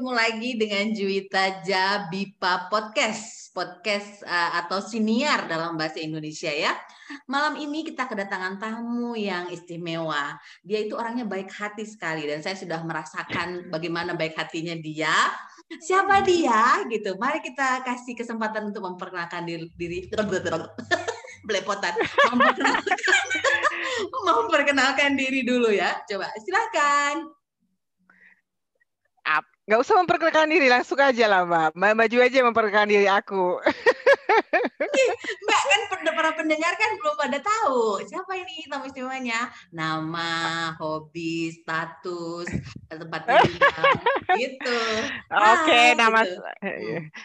[0.00, 6.72] ketemu lagi dengan Juwita Jabipa Podcast, podcast uh, atau siniar dalam bahasa Indonesia ya.
[7.28, 10.40] Malam ini kita kedatangan tamu yang istimewa.
[10.64, 15.12] Dia itu orangnya baik hati sekali dan saya sudah merasakan bagaimana baik hatinya dia.
[15.68, 17.20] Siapa dia gitu?
[17.20, 19.68] Mari kita kasih kesempatan untuk memperkenalkan diri.
[19.76, 20.08] diri
[21.44, 21.92] belepotan.
[22.32, 22.96] Memperkenalkan,
[24.32, 25.92] memperkenalkan diri dulu ya.
[26.08, 27.39] Coba silakan.
[29.70, 31.78] Nggak usah memperkenalkan diri, langsung aja lah Mbak.
[31.78, 33.62] Maju aja memperkenalkan diri aku.
[35.44, 35.80] Mbak kan
[36.20, 39.48] para pendengar kan belum pada tahu siapa ini tamu istimewanya.
[39.72, 40.32] Nama,
[40.76, 42.44] hobi, status,
[42.92, 43.84] tempat tinggal,
[44.44, 44.80] gitu.
[45.32, 46.44] Oke, okay, nama gitu.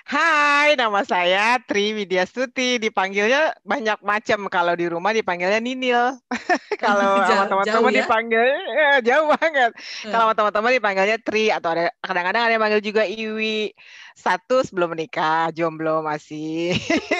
[0.07, 2.79] Hai, nama saya Tri Widya Stuti.
[2.79, 4.47] Dipanggilnya banyak macam.
[4.47, 6.15] Kalau di rumah dipanggilnya Ninil.
[6.83, 8.07] Kalau sama teman-teman ya?
[8.07, 9.75] dipanggil ya, jauh banget.
[9.75, 10.11] Hmm.
[10.15, 13.75] Kalau sama teman-teman dipanggilnya Tri atau ada kadang-kadang ada yang panggil juga Iwi
[14.15, 16.73] status belum menikah, jomblo masih.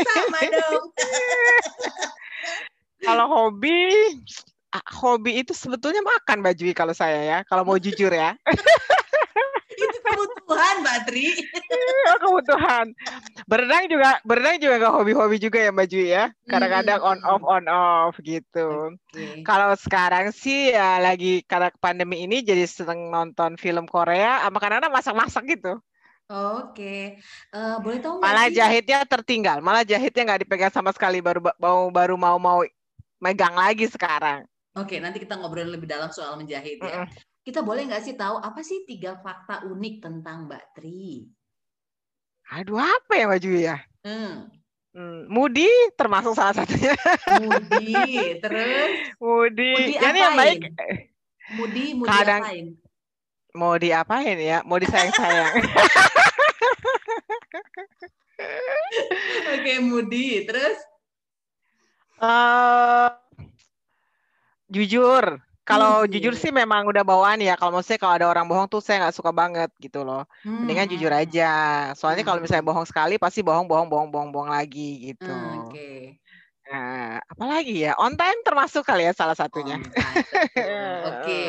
[0.07, 0.83] Sama dong.
[3.07, 3.91] kalau hobi,
[4.71, 8.33] ah, hobi itu sebetulnya makan baju kalau saya ya, kalau mau jujur ya.
[9.75, 11.27] itu kebutuhan, Mbak Tri.
[11.51, 12.85] Iya, kebutuhan.
[13.45, 16.31] Berenang juga, berenang juga gak hobi-hobi juga ya Mbak Jui ya.
[16.47, 18.95] Kadang-kadang on off on off gitu.
[19.11, 19.43] Okay.
[19.43, 24.95] Kalau sekarang sih ya lagi karena pandemi ini jadi seneng nonton film Korea, sama kadang-kadang
[24.95, 25.75] masak-masak gitu.
[26.25, 27.21] Oke,
[27.53, 28.57] uh, boleh tahu Malah sih?
[28.57, 32.65] jahitnya tertinggal, malah jahitnya nggak dipegang sama sekali, baru mau baru mau mau
[33.21, 34.41] megang lagi sekarang.
[34.73, 37.05] Oke, nanti kita ngobrol lebih dalam soal menjahit ya.
[37.05, 37.09] Mm -mm.
[37.45, 41.29] Kita boleh nggak sih tahu apa sih tiga fakta unik tentang Mbak Tri?
[42.57, 43.77] Aduh, apa ya Mbak Jui ya?
[44.01, 44.49] Hmm.
[44.95, 46.97] Hmm, Mudi termasuk salah satunya.
[47.37, 47.93] Mudi,
[48.43, 49.13] terus?
[49.21, 49.73] Mudi.
[49.77, 50.59] Mudi Jadi yang baik.
[51.53, 52.65] Mudi, Mudi Kadang, apain?
[53.53, 54.63] mau diapain ya?
[54.63, 55.53] Mau disayang-sayang.
[59.55, 60.43] Oke, Mudi.
[60.45, 60.77] Terus?
[62.19, 63.11] Uh,
[64.71, 65.39] jujur.
[65.65, 66.13] Kalau hmm.
[66.13, 67.57] jujur sih memang udah bawaan ya.
[67.57, 70.29] Kalau maksudnya kalau ada orang bohong tuh saya nggak suka banget gitu loh.
[70.45, 70.61] Hmm.
[70.61, 71.53] Mendingan jujur aja.
[71.97, 72.29] Soalnya hmm.
[72.29, 75.25] kalau misalnya bohong sekali pasti bohong, bohong, bohong, bohong, bohong lagi gitu.
[75.25, 75.73] Hmm, Oke.
[75.73, 76.01] Okay.
[76.65, 79.77] Nah, apalagi ya on time termasuk kali ya salah satunya.
[79.77, 81.21] Oke.
[81.21, 81.47] Okay.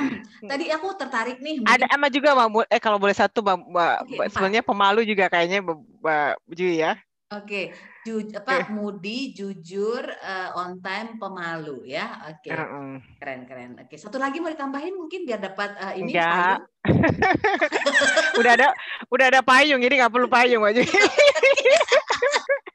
[0.50, 1.64] Tadi aku tertarik nih.
[1.64, 2.68] Ada ama juga mbak.
[2.68, 7.00] Eh kalau boleh satu mbak, mbak okay, sebenarnya pemalu juga kayaknya mbak Ju ya.
[7.30, 7.64] Oke, okay.
[8.02, 12.26] Ju, apa mudi, jujur, uh, on time, pemalu ya.
[12.26, 12.58] Oke, okay.
[12.58, 12.98] uh -uh.
[13.22, 13.78] keren keren.
[13.78, 13.98] Oke, okay.
[14.02, 16.66] satu lagi mau ditambahin mungkin biar dapat uh, ini Enggak.
[18.42, 18.68] udah ada,
[19.14, 20.82] udah ada payung, jadi nggak perlu payung aja.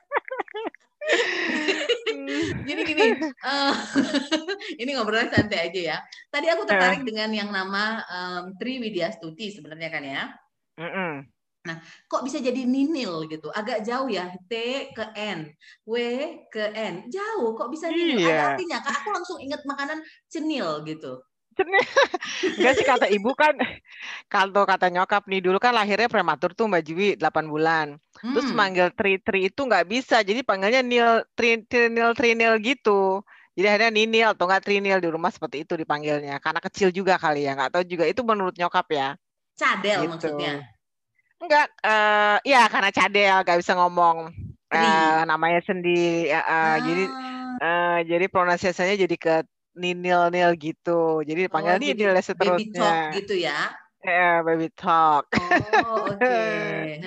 [2.66, 3.06] Jadi gini,
[3.46, 3.76] uh,
[4.82, 5.98] ini ngobrolnya santai aja ya.
[6.34, 7.08] Tadi aku tertarik uh.
[7.08, 10.24] dengan yang nama um, Tri Widya Stuti sebenarnya kan ya.
[10.76, 11.14] Uh -uh.
[11.66, 13.50] Nah, kok bisa jadi ninil gitu?
[13.50, 14.54] Agak jauh ya, T
[14.94, 15.50] ke N,
[15.90, 15.94] W
[16.54, 17.10] ke N.
[17.10, 18.22] Jauh, kok bisa ninil?
[18.22, 18.30] Iya.
[18.30, 18.94] Ada artinya, Kak.
[19.02, 21.26] Aku langsung ingat makanan cenil gitu.
[21.64, 23.56] Enggak sih kata ibu kan
[24.28, 27.96] kalau kata nyokap nih dulu kan lahirnya prematur tuh Mbak Jiwi 8 bulan.
[28.20, 28.34] Hmm.
[28.36, 30.20] Terus manggil Tri Tri itu nggak bisa.
[30.20, 33.24] Jadi panggilnya Nil Tri Trinil Trinil gitu.
[33.56, 36.44] Jadi akhirnya Ninil atau enggak Trinil di rumah seperti itu dipanggilnya.
[36.44, 39.10] Karena kecil juga kali ya, nggak tahu juga itu menurut nyokap ya.
[39.56, 40.12] Cadel gitu.
[40.12, 40.54] maksudnya.
[41.40, 44.28] Enggak, uh, ya karena cadel nggak bisa ngomong
[44.76, 46.36] uh, namanya sendiri.
[46.36, 46.76] Uh, ah.
[46.84, 47.04] Jadi
[47.64, 49.36] uh, jadi pronunciasinya jadi ke
[49.76, 51.20] ninil nil gitu.
[51.22, 52.58] Jadi dipanggil oh, ninil jadi seterusnya.
[52.58, 53.60] Baby talk gitu ya.
[54.06, 55.26] Ya, yeah, baby talk.
[55.86, 56.22] Oh, oke.
[56.96, 57.02] Okay.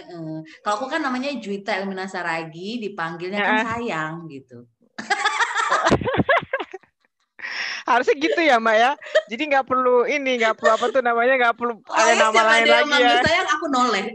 [0.67, 4.67] Kalau aku kan namanya Juita Elmina Saragi, dipanggilnya kan sayang gitu.
[7.89, 8.93] Harusnya gitu ya, Mbak ya.
[9.31, 12.41] Jadi nggak perlu ini, nggak perlu apa tuh namanya, nggak perlu oh, ada ya, nama
[12.51, 13.23] lain lagi ya.
[13.23, 14.07] sayang, aku noleh.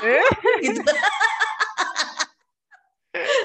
[0.64, 0.80] gitu.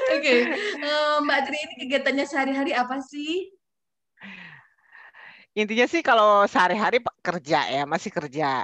[0.10, 0.40] Oke, okay.
[0.81, 3.54] uh, Mbak Tri ini kegiatannya sehari-hari apa sih?
[5.59, 8.63] Intinya sih kalau sehari-hari kerja ya masih kerja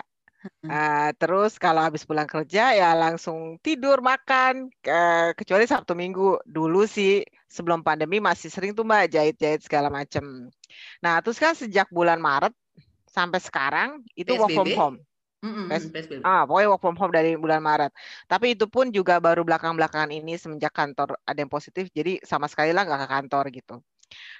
[0.65, 6.85] Uh, terus kalau habis pulang kerja ya langsung tidur makan uh, kecuali Sabtu Minggu dulu
[6.85, 10.49] sih sebelum pandemi masih sering tuh mbak jahit-jahit segala macem.
[11.01, 12.53] Nah terus kan sejak bulan Maret
[13.09, 14.41] sampai sekarang itu PSBB?
[14.41, 14.97] work from home.
[15.45, 17.93] Mm-hmm, ah, pokoknya work from home dari bulan Maret.
[18.25, 22.73] Tapi itu pun juga baru belakang-belakangan ini semenjak kantor ada yang positif, jadi sama sekali
[22.73, 23.75] lah nggak ke kantor gitu.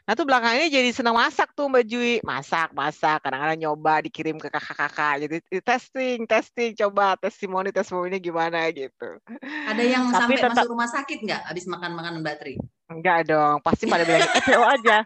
[0.06, 2.22] Nah tuh belakang ini jadi senang masak tuh Mbak Jui.
[2.22, 3.26] Masak, masak.
[3.26, 5.26] Kadang-kadang nyoba dikirim ke kakak-kakak.
[5.26, 6.78] Jadi testing, testing.
[6.78, 9.18] Coba testimoni, testimoni gimana gitu.
[9.42, 10.62] Ada yang Tapi sampai tetap...
[10.62, 12.54] masuk rumah sakit nggak habis makan-makan Mbak Tri?
[12.86, 13.58] Enggak dong.
[13.66, 14.98] Pasti pada bilang, eh, PO aja.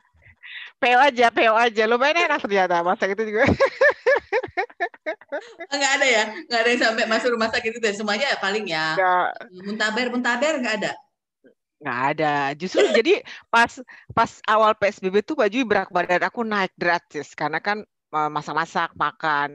[0.79, 1.83] PO aja, PO aja.
[1.87, 3.47] Lumayan enak ternyata masak itu juga.
[5.71, 6.23] Nggak ada ya?
[6.47, 7.95] Nggak ada yang sampai masuk rumah sakit itu ya?
[7.95, 8.85] Semuanya ya paling ya.
[8.99, 9.27] Nggak,
[9.63, 10.91] Muntaber, muntaber nggak ada.
[11.81, 12.25] Nggak ada.
[12.59, 13.11] Justru jadi
[13.53, 13.71] pas
[14.17, 17.77] pas awal PSBB tuh baju berat badan aku naik drastis karena kan
[18.15, 19.49] eh, masak-masak, makan,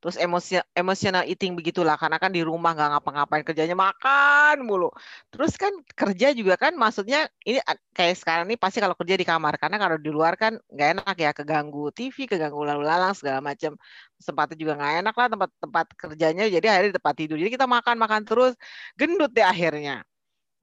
[0.00, 4.86] terus emosi emotional eating begitulah karena kan di rumah nggak ngapa-ngapain kerjanya makan mulu.
[5.32, 7.18] Terus kan kerja juga kan maksudnya
[7.48, 10.52] ini a- kayak sekarang nih pasti kalau kerja di kamar karena kalau di luar kan
[10.72, 13.72] nggak enak ya keganggu TV, keganggu lalu lalang segala macam.
[14.20, 17.36] Tempatnya juga nggak enak lah tempat-tempat kerjanya jadi akhirnya di tempat tidur.
[17.40, 18.52] Jadi kita makan makan terus
[19.00, 20.04] gendut deh akhirnya.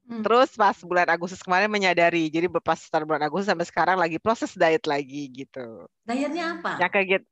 [0.07, 0.23] Hmm.
[0.23, 4.87] Terus pas bulan Agustus kemarin menyadari, jadi pas bulan Agustus sampai sekarang lagi proses diet
[4.87, 5.83] lagi gitu.
[6.07, 6.79] Dietnya apa?
[6.79, 7.25] Yang kayak gitu.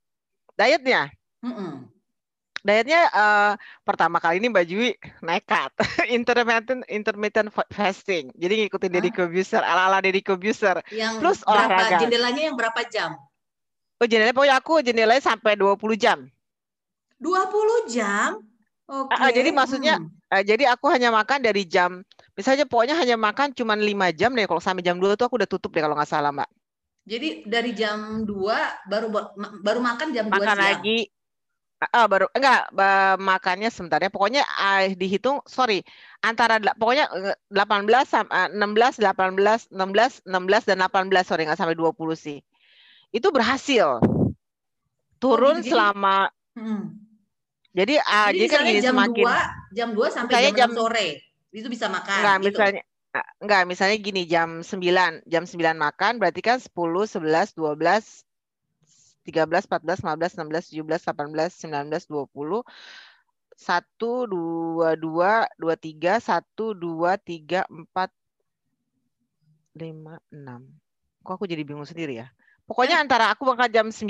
[0.56, 1.01] Dietnya,
[1.39, 1.88] Mm-mm.
[2.60, 3.51] dietnya eh,
[3.83, 5.72] pertama kali ini Mbak Jui nekat,
[6.12, 8.36] intermittent intermittent fa- fasting.
[8.36, 9.16] Jadi ngikutin Deddy Hah?
[9.24, 10.83] Corbuzier, ala-ala Deddy Corbuzier.
[10.92, 11.98] Yang Plus berapa olahraga.
[12.04, 13.16] jendelanya yang berapa jam?
[13.95, 16.27] Oh jendelanya pokoknya aku jendelanya sampai 20 jam.
[17.19, 18.44] 20 jam?
[18.86, 19.16] Oke.
[19.16, 20.12] Ah, ah, jadi maksudnya Hmm.
[20.27, 22.01] Eh, jadi aku hanya makan dari jam,
[22.35, 24.45] misalnya pokoknya hanya makan cuma 5 jam deh.
[24.45, 26.49] Kalau sampai jam 2 tuh aku udah tutup deh kalau nggak salah Mbak.
[27.05, 28.29] Jadi dari jam 2
[28.85, 29.07] baru
[29.61, 30.59] baru makan jam 2 makan siang.
[30.59, 30.99] lagi
[31.91, 32.71] ah baru enggak
[33.19, 35.83] makannya sebentar ya pokoknya ah, dihitung sorry
[36.23, 41.75] antara pokoknya eh, 18 sam- ah, 16 18 16 16 dan 18 sorry nggak sampai
[41.75, 42.39] 20 sih
[43.11, 43.99] itu berhasil
[45.19, 45.67] turun gitu.
[45.67, 46.17] Jadi- selama
[46.55, 46.95] Hmm.
[47.75, 50.73] jadi ah, Jadi jadi kan gini jam semakin 2, jam 2 sampai jam 6 jam-
[50.73, 51.07] sore.
[51.55, 52.47] Itu bisa makan enggak gitu.
[52.51, 52.83] misalnya
[53.39, 58.27] enggak misalnya gini jam 9 jam 9 makan berarti kan 10 11 12
[59.23, 62.61] 13 14 15 16 17 18 19 20
[63.55, 68.11] satu dua dua dua tiga satu dua tiga empat
[69.79, 70.67] lima enam
[71.23, 72.27] kok aku jadi bingung sendiri ya
[72.67, 74.03] pokoknya antara aku makan jam 9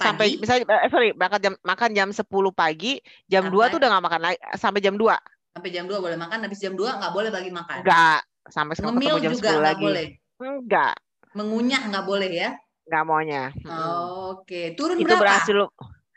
[0.00, 0.40] sampai Pagi?
[0.40, 2.24] misalnya eh, sorry berangkat jam makan jam 10
[2.56, 3.68] pagi jam 2 Sampai?
[3.68, 5.12] tuh udah nggak makan lagi sampai jam 2
[5.50, 7.78] Sampai jam 2 boleh makan, habis jam 2 nggak boleh lagi makan.
[7.82, 8.20] enggak
[8.50, 10.06] sampai sekarang Ngemil ketemu jam juga 10 nggak lagi boleh.
[10.40, 10.94] enggak
[11.30, 12.50] Mengunyah nggak boleh ya.
[12.90, 13.94] nggak maunya Mm-mm.
[14.34, 15.22] Oke, turun itu berapa?
[15.22, 15.58] berhasil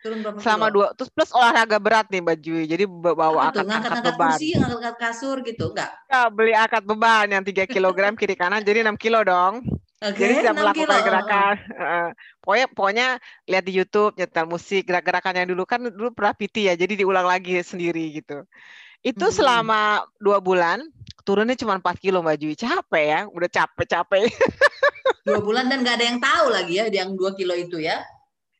[0.03, 0.75] Turun berapa selama kilo?
[0.75, 4.47] dua terus plus olahraga berat nih Mbak Jui jadi bawa angkat angkat Ngangkat-ngangkat beban kursi,
[4.57, 5.89] ngangkat-ngangkat kasur gitu, enggak?
[6.09, 9.53] Ya, beli angkat beban yang 3 kg kiri kanan jadi 6 kilo dong
[10.03, 10.91] Oke, jadi setiap 6 kilo.
[10.91, 11.55] melakukan Oh, gerakan
[12.43, 13.07] pokoknya pokoknya
[13.47, 17.23] lihat di YouTube nyetel musik gerak-gerakan yang dulu kan dulu pernah PT ya jadi diulang
[17.29, 18.43] lagi sendiri gitu
[19.03, 19.35] itu Hmm.
[19.35, 20.81] selama dua bulan
[21.23, 24.27] turunnya cuma 4 kilo Mbak Jui capek ya udah capek-capek
[25.27, 28.03] Dua bulan dan nggak ada yang tahu lagi ya, yang 2 kilo itu ya.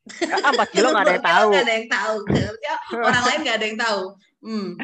[0.08, 0.24] 4
[0.72, 2.16] kilo nggak ada yang Dua tahu nggak ada yang tahu.
[2.64, 4.00] Ya, orang lain nggak ada yang tahu.
[4.44, 4.76] Hmm.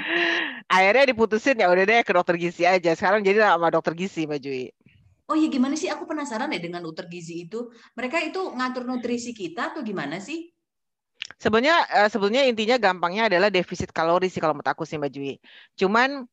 [0.73, 4.41] akhirnya diputusin ya udah deh ke dokter gizi aja sekarang jadi sama dokter gizi Mbak
[4.41, 4.73] Jui
[5.31, 5.87] Oh iya gimana sih?
[5.87, 7.71] Aku penasaran deh dengan dokter gizi itu.
[7.95, 10.51] Mereka itu ngatur nutrisi kita atau gimana sih?
[11.39, 15.35] Sebenarnya eh, sebetulnya intinya gampangnya adalah defisit kalori sih kalau menurut aku sih Mbak Jui.
[15.79, 16.27] Cuman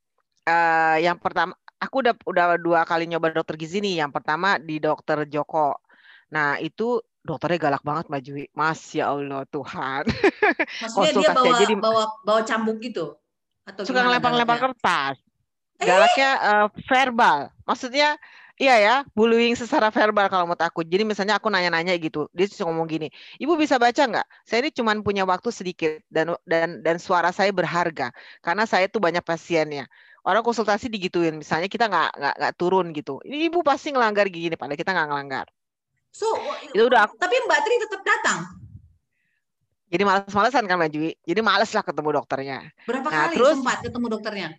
[0.48, 4.02] eh, yang pertama aku udah udah dua kali nyoba dokter gizi nih.
[4.02, 5.78] Yang pertama di dokter Joko.
[6.34, 8.46] Nah, itu dokternya galak banget Mbak Jui.
[8.56, 10.04] Masya Allah Tuhan.
[10.84, 13.16] Maksudnya dia bawa aja di- bawa bawa cambuk gitu
[13.68, 14.58] atau Suka galaknya?
[14.60, 15.16] kertas.
[15.78, 15.86] Eh?
[15.86, 17.40] Galaknya eh, verbal.
[17.68, 18.10] Maksudnya
[18.58, 20.82] Iya ya, bullying secara verbal kalau menurut aku.
[20.82, 24.26] Jadi misalnya aku nanya-nanya gitu, dia cuma ngomong gini, Ibu bisa baca nggak?
[24.50, 28.10] Saya ini cuma punya waktu sedikit dan dan dan suara saya berharga
[28.42, 29.86] karena saya tuh banyak pasiennya.
[30.26, 33.22] Orang konsultasi digituin, misalnya kita nggak nggak nggak turun gitu.
[33.22, 35.46] Ini ibu pasti ngelanggar gini, padahal kita nggak ngelanggar.
[36.10, 36.26] So,
[36.74, 38.40] Itu udah aku, tapi Mbak Tri tetap datang.
[39.88, 41.12] jadi males-malesan kan Mbak Jui.
[41.24, 42.60] Jadi males lah ketemu dokternya.
[42.84, 44.50] Berapa Nah, kali terus- sempat ketemu dokternya?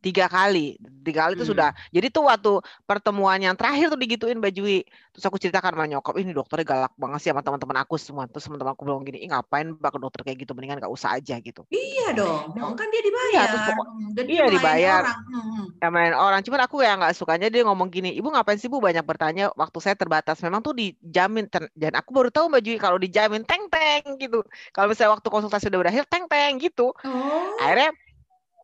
[0.00, 0.80] Tiga kali.
[1.00, 1.52] Tiga kali itu Hmm.
[1.52, 2.52] sudah jadi tuh waktu
[2.88, 4.80] pertemuan yang terakhir tuh digituin Mbak Jui.
[5.12, 8.24] Terus aku ceritakan sama nyokap ini dokternya galak banget sih sama teman-teman aku semua.
[8.26, 10.52] Terus teman-teman aku bilang gini Ih, ngapain ke dokter kayak gitu?
[10.56, 11.64] Mendingan gak usah aja gitu.
[11.68, 13.32] Iya dong, Ya, Hmm, kan dia dibayar.
[13.32, 15.02] iya, terus pokok- Hmm, dan dia iya, dibayar.
[15.04, 15.20] orang.
[15.30, 16.40] Hmm, ya main orang.
[16.40, 18.80] Cuman aku yang nggak sukanya dia ngomong gini ibu ngapain sih bu?
[18.80, 19.52] Banyak bertanya.
[19.56, 20.40] Waktu saya terbatas.
[20.40, 21.44] Memang tuh dijamin
[21.76, 24.40] dan aku baru tahu Mbak Jui kalau dijamin teng teng gitu.
[24.72, 26.92] Kalau misalnya waktu konsultasi udah berakhir teng teng gitu.
[26.92, 27.92] Oh, akhirnya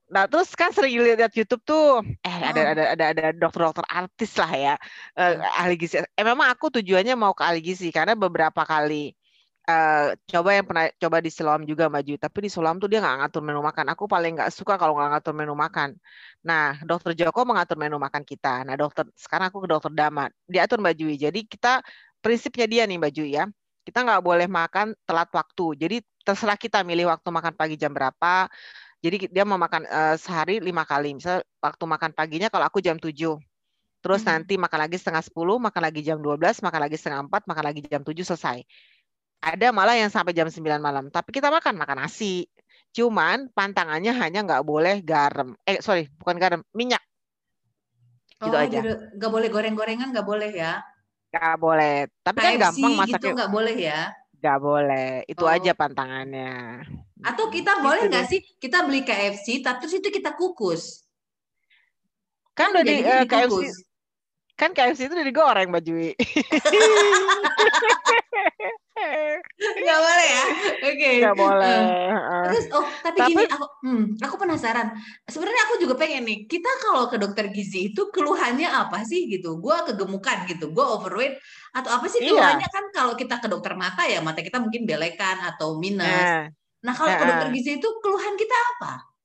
[0.06, 2.72] nah terus kan sering lihat YouTube tuh eh ada Hmm.
[2.72, 4.74] ada ada ada dokter-dokter artis lah ya
[5.18, 5.42] eh, Hmm.
[5.60, 5.98] ahli gizi.
[5.98, 9.10] Eh memang aku tujuannya mau ke ahli gizi karena beberapa kali
[9.66, 13.16] eh, coba yang pernah coba di Siloam juga maju tapi di Siloam tuh dia nggak
[13.26, 13.86] ngatur menu makan.
[13.92, 15.90] Aku paling nggak suka kalau nggak ngatur menu makan.
[16.46, 18.62] Nah dokter Joko mengatur menu makan kita.
[18.66, 20.30] Nah dokter sekarang aku ke dokter Dama.
[20.46, 21.82] Diatur Mbak Jui jadi kita
[22.22, 23.44] prinsipnya dia nih Mbak Jui ya.
[23.82, 25.66] Kita nggak boleh makan telat waktu.
[25.82, 25.96] Jadi
[26.26, 28.50] terserah kita milih waktu makan pagi jam berapa
[29.04, 31.16] jadi dia mau makan eh, sehari lima kali.
[31.16, 33.36] Misal waktu makan paginya kalau aku jam 7.
[34.00, 34.38] Terus Hmm.
[34.38, 37.80] nanti makan lagi setengah 10, makan lagi jam 12, makan lagi setengah 4, makan lagi
[37.90, 38.62] jam 7 selesai.
[39.42, 41.10] Ada malah yang sampai jam 9 malam.
[41.10, 42.46] Tapi kita makan, makan nasi.
[42.94, 45.52] Cuman pantangannya hanya nggak boleh garam.
[45.68, 47.02] Eh sorry, bukan garam, minyak.
[48.40, 48.78] Gitu oh, aja.
[49.16, 50.80] Nggak boleh goreng-gorengan, nggak boleh ya?
[51.34, 51.96] Nggak boleh.
[52.24, 53.18] Tapi KFC kan gampang masaknya.
[53.18, 54.00] gitu nggak boleh ya?
[54.46, 55.10] Nggak boleh.
[55.26, 55.50] Itu oh.
[55.50, 56.86] aja pantangannya.
[57.26, 61.02] Atau kita gitu boleh nggak sih kita beli KFC, tapi terus itu kita kukus?
[62.54, 63.95] Kan, kan udah di uh, KFC
[64.56, 66.10] kan KFC itu udah digoreng Mbak Jui.
[69.76, 70.44] Gak boleh ya?
[70.80, 70.96] Oke.
[70.96, 71.14] Okay.
[71.20, 71.78] Gak boleh.
[72.08, 74.96] Uh, terus oh tapi, tapi gini aku hmm, aku penasaran.
[75.28, 76.38] Sebenarnya aku juga pengen nih.
[76.48, 79.60] Kita kalau ke dokter gizi itu keluhannya apa sih gitu?
[79.60, 80.72] Gua kegemukan gitu.
[80.72, 81.36] Gua overweight
[81.76, 82.32] atau apa sih iya.
[82.32, 82.72] keluhannya iya.
[82.72, 86.08] kan kalau kita ke dokter mata ya mata kita mungkin belekan atau minus.
[86.08, 86.48] Nah,
[86.80, 89.15] nah kalau uh, ke dokter gizi itu keluhan kita apa?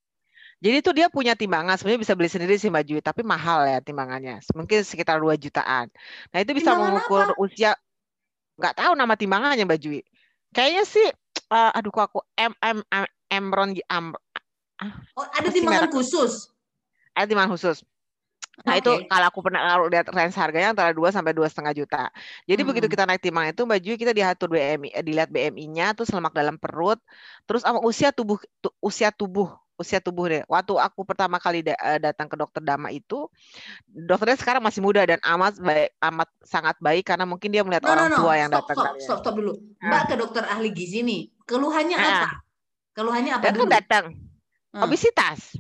[0.62, 3.82] Jadi itu dia punya timbangan, sebenarnya bisa beli sendiri sih Mbak Jui, tapi mahal ya
[3.82, 4.46] timbangannya.
[4.53, 5.89] Mungkin sekitar 2 jutaan.
[6.30, 7.41] Nah, itu bisa timbangan mengukur apa?
[7.41, 7.72] usia
[8.62, 10.06] nggak tahu nama timbangannya Mbak Jui.
[10.53, 11.08] Kayaknya sih
[11.50, 14.13] uh, aduh kok aku M M M Emron Am
[14.77, 16.53] ah, Oh, ada timbangan khusus.
[17.18, 17.82] Ada timbangan khusus.
[18.62, 18.84] Nah okay.
[18.84, 22.03] itu kalau aku pernah kalau lihat range harganya antara 2 sampai dua setengah juta.
[22.46, 22.70] Jadi hmm.
[22.70, 26.60] begitu kita naik timang itu baju kita diatur BMI, eh, dilihat BMI-nya, terus lemak dalam
[26.62, 27.00] perut,
[27.50, 29.50] terus sama usia tubuh tu, usia tubuh
[29.82, 30.46] usia tubuh deh.
[30.46, 33.26] Waktu aku pertama kali da eh, datang ke dokter Dama itu,
[33.90, 37.92] dokternya sekarang masih muda dan amat baik, amat sangat baik karena mungkin dia melihat no,
[37.92, 38.20] orang no, no.
[38.22, 38.78] tua yang stop, datang.
[38.78, 39.54] Stop, stop, stop dulu.
[39.82, 42.08] Mbak ke dokter ahli gizi nih, keluhannya nah.
[42.08, 42.30] apa?
[42.94, 43.66] Keluhannya apa dulu?
[43.68, 44.06] datang
[44.78, 44.82] hmm.
[44.86, 45.58] obesitas.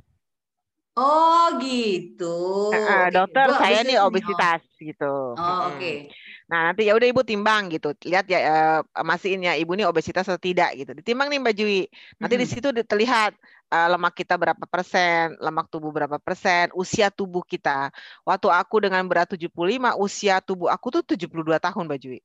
[0.91, 2.69] Oh gitu.
[2.75, 4.79] Uh, dokter Gua saya nih obesitas oh.
[4.83, 5.13] gitu.
[5.39, 5.79] Oh oke.
[5.79, 6.11] Okay.
[6.51, 10.27] Nah nanti ya udah ibu timbang gitu, lihat ya uh, masihin ya ibu nih obesitas
[10.27, 10.91] atau tidak gitu.
[10.91, 11.87] Ditimbang nih Mbak Jui.
[12.19, 12.43] Nanti hmm.
[12.43, 13.31] di situ terlihat
[13.71, 17.95] uh, lemak kita berapa persen, lemak tubuh berapa persen, usia tubuh kita.
[18.27, 19.47] Waktu aku dengan berat 75,
[19.95, 22.19] usia tubuh aku tuh 72 tahun Mbak Jui.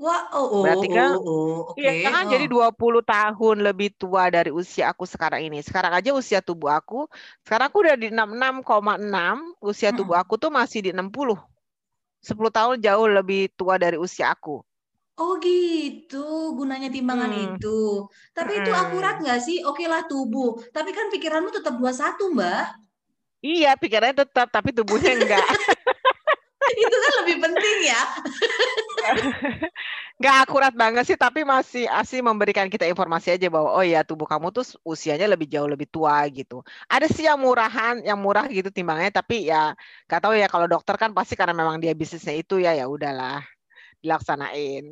[0.00, 2.00] Wah, oh, oh, Berarti kan, oh, oh, okay.
[2.00, 2.30] iya kan oh.
[2.32, 5.60] jadi 20 tahun lebih tua dari usia aku sekarang ini.
[5.60, 7.04] Sekarang aja usia tubuh aku,
[7.44, 11.36] sekarang aku udah di 66,6, usia tubuh aku tuh masih di 60.
[12.20, 14.60] 10 tahun jauh lebih tua dari usia aku.
[15.20, 17.44] Oh gitu, gunanya timbangan hmm.
[17.56, 18.08] itu.
[18.32, 18.60] Tapi hmm.
[18.64, 19.60] itu akurat nggak sih?
[19.68, 22.64] Oke lah tubuh, tapi kan pikiranmu tetap 21, Mbak.
[23.40, 25.44] Iya, pikirannya tetap, tapi tubuhnya enggak.
[26.80, 28.02] itu kan lebih penting ya.
[30.20, 34.28] Nggak akurat banget sih, tapi masih asli memberikan kita informasi aja bahwa oh ya tubuh
[34.28, 36.60] kamu tuh usianya lebih jauh lebih tua gitu.
[36.92, 39.72] Ada sih yang murahan, yang murah gitu timbangnya, tapi ya
[40.04, 43.40] nggak tahu ya kalau dokter kan pasti karena memang dia bisnisnya itu ya ya udahlah
[44.04, 44.84] dilaksanain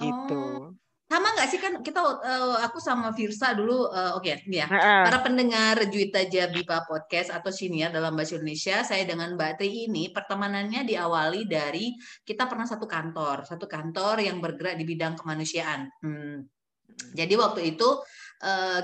[0.00, 0.34] gitu.
[0.34, 4.64] Oh sama nggak sih kan kita uh, aku sama Virsa dulu uh, oke okay, ya
[4.64, 5.04] uh-uh.
[5.04, 10.08] para pendengar Juita Jabipa podcast atau senior dalam bahasa Indonesia saya dengan Mbak Tri ini
[10.08, 11.92] pertemanannya diawali dari
[12.24, 16.36] kita pernah satu kantor satu kantor yang bergerak di bidang kemanusiaan hmm.
[17.12, 17.88] jadi waktu itu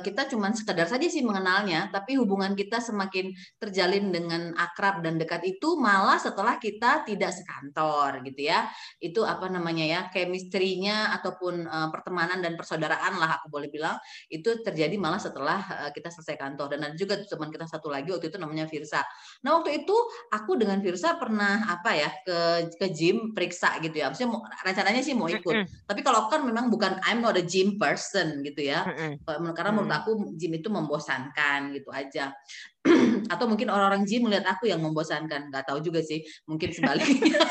[0.00, 5.44] kita cuma sekedar saja sih mengenalnya, tapi hubungan kita semakin terjalin dengan akrab dan dekat
[5.44, 8.64] itu malah setelah kita tidak sekantor gitu ya.
[8.96, 14.00] Itu apa namanya ya, chemistry-nya ataupun uh, pertemanan dan persaudaraan lah aku boleh bilang
[14.32, 16.76] itu terjadi malah setelah uh, kita selesai kantor.
[16.76, 19.04] Dan ada juga teman kita satu lagi waktu itu namanya Virsa.
[19.44, 19.96] Nah, waktu itu
[20.32, 22.38] aku dengan Virsa pernah apa ya ke
[22.80, 24.08] ke gym periksa gitu ya.
[24.08, 25.54] Maksudnya mau, rencananya sih mau ikut.
[25.54, 25.84] Mm -hmm.
[25.84, 28.88] Tapi kalau kan memang bukan I'm not a gym person gitu ya.
[28.88, 30.00] Mm -hmm karena menurut hmm.
[30.00, 32.34] aku gym itu membosankan gitu aja.
[33.32, 37.40] Atau mungkin orang-orang gym melihat aku yang membosankan nggak tahu juga sih mungkin sebaliknya.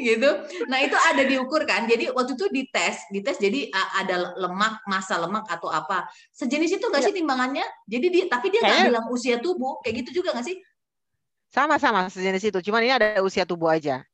[0.00, 0.30] Gitu.
[0.68, 5.44] Nah itu ada diukur kan jadi waktu itu dites dites jadi ada lemak masa lemak
[5.48, 6.08] atau apa.
[6.32, 7.06] Sejenis itu nggak ya.
[7.08, 7.66] sih timbangannya?
[7.84, 10.56] Jadi dia tapi dia nggak bilang usia tubuh kayak gitu juga nggak sih?
[11.52, 12.58] Sama-sama sejenis itu.
[12.70, 14.04] Cuman ini ada usia tubuh aja.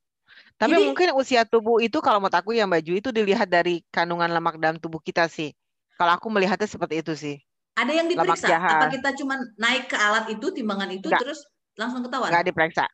[0.57, 4.33] Tapi Jadi, mungkin usia tubuh itu kalau menurut aku yang baju itu dilihat dari kandungan
[4.33, 5.53] lemak dalam tubuh kita sih.
[5.97, 7.35] Kalau aku melihatnya seperti itu sih.
[7.77, 8.47] Ada yang diperiksa?
[8.57, 11.45] Apa kita cuma naik ke alat itu, timbangan itu, terus
[11.77, 12.29] langsung ketahuan?
[12.33, 12.85] Nggak diperiksa.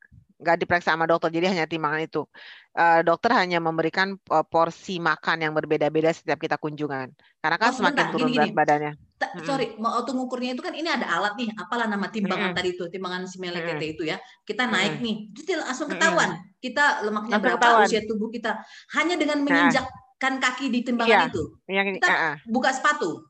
[0.43, 2.27] Nggak diperiksa sama dokter, jadi hanya timbangan itu.
[2.75, 7.15] Uh, dokter hanya memberikan uh, porsi makan yang berbeda-beda setiap kita kunjungan.
[7.39, 8.59] Karena kan oh, semakin turun gini, berat gini.
[8.59, 8.93] badannya.
[9.15, 12.57] Ta sorry, mau auto ngukurnya itu kan ini ada alat nih, apalah nama timbangan hmm.
[12.59, 13.79] tadi itu, timbangan si hmm.
[13.79, 14.19] itu ya.
[14.43, 15.03] Kita naik hmm.
[15.03, 16.43] nih, terus langsung ketahuan.
[16.59, 17.87] Kita lemaknya langsung berapa, ketahuan.
[17.87, 18.51] usia tubuh kita.
[18.99, 19.47] Hanya dengan nah.
[19.47, 21.43] menginjak nah kan kaki di timbangan iya, itu.
[21.67, 23.27] Yang, kita uh, buka sepatu.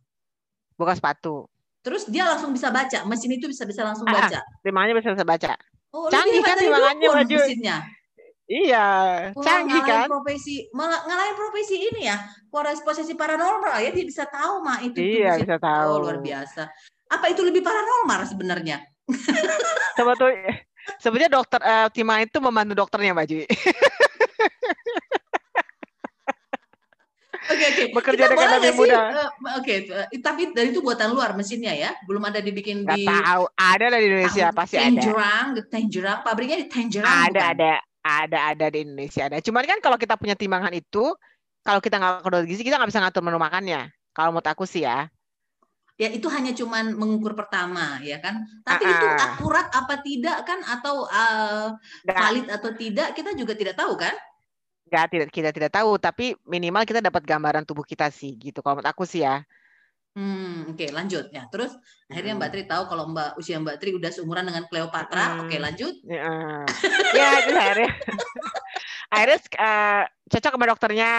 [0.78, 1.50] Buka sepatu.
[1.82, 4.46] Terus dia langsung bisa baca, mesin itu bisa bisa langsung uh, baca.
[4.62, 5.58] Timbangannya bisa bisa baca.
[5.90, 7.38] Oh, Canggih kan timbangannya baju.
[7.42, 7.78] Mesinnya.
[8.44, 8.88] Iya,
[9.34, 10.06] Wah, canggih kan.
[10.12, 12.20] profesi, malah ngalahin profesi ini ya.
[12.54, 15.00] Posisi paranormal ya dia bisa tahu mah itu.
[15.00, 15.88] Iya, bisa tahu.
[15.90, 16.68] Oh, luar biasa.
[17.08, 18.84] Apa itu lebih paranormal sebenarnya?
[19.96, 20.60] Sebetulnya
[21.04, 23.46] sebenarnya dokter uh, timah itu membantu dokternya Mbak Jui.
[27.44, 27.84] Oke, Oke.
[27.92, 29.06] Bekerja Kita dengan boleh lebih mudah.
[29.12, 33.04] eh, Oke, eh, tapi dari itu buatan luar mesinnya ya, belum ada dibikin Nggak di
[33.04, 33.44] tahu.
[33.54, 35.12] Ada lah di Indonesia pasti ada.
[35.12, 37.52] Tangerang, Tangerang, pabriknya di Tangerang Ada bukan?
[37.56, 37.72] ada
[38.04, 39.38] ada ada di Indonesia ada.
[39.40, 41.16] Cuman kan kalau kita punya timbangan itu,
[41.64, 43.82] kalau kita nggak kedua gizi kita nggak bisa ngatur menu makannya.
[44.12, 45.08] Kalau menurut aku sih ya.
[45.94, 48.42] Ya itu hanya cuman mengukur pertama ya kan.
[48.66, 49.18] Tapi Ah, itu ah.
[49.30, 51.68] akurat apa tidak kan atau eh,
[52.04, 54.14] Nggak, valid atau tidak kita juga tidak tahu kan?
[54.94, 55.98] Nggak tidak kita tidak tahu.
[55.98, 58.62] Tapi minimal kita dapat gambaran tubuh kita sih gitu.
[58.62, 59.42] Kalau menurut aku sih ya.
[60.14, 61.50] Hmm, oke lanjut ya.
[61.50, 61.74] Terus
[62.06, 62.54] akhirnya Mbak Hmm.
[62.54, 65.42] Tri tahu kalau Mbak usia Mbak Tri udah seumuran dengan Cleopatra.
[65.42, 65.66] Oke Hmm.
[65.66, 65.94] lanjut.
[66.06, 66.30] Ya,
[67.18, 67.90] ya terus akhirnya
[69.14, 71.12] akhirnya eh, cocok sama dokternya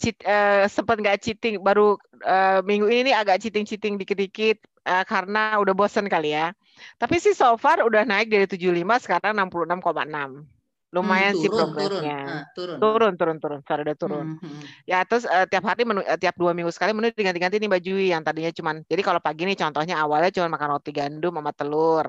[0.00, 5.04] cheat, eh, sempet nggak cheating baru eh, minggu ini nih agak cheating cheating dikit-dikit eh,
[5.04, 6.56] karena udah bosen kali ya
[6.96, 10.59] tapi sih so far udah naik dari 75 sekarang 66,6
[10.90, 12.78] lumayan Hmm, sih turun, turun, progresnya Ah, turun.
[12.78, 14.62] turun turun turun udah turun Hmm, hmm.
[14.90, 17.94] ya terus eh, tiap hari menu eh, tiap dua minggu sekali menu diganti-ganti nih baju
[17.98, 22.06] yang tadinya cuman jadi kalau pagi nih contohnya awalnya cuma makan roti gandum sama telur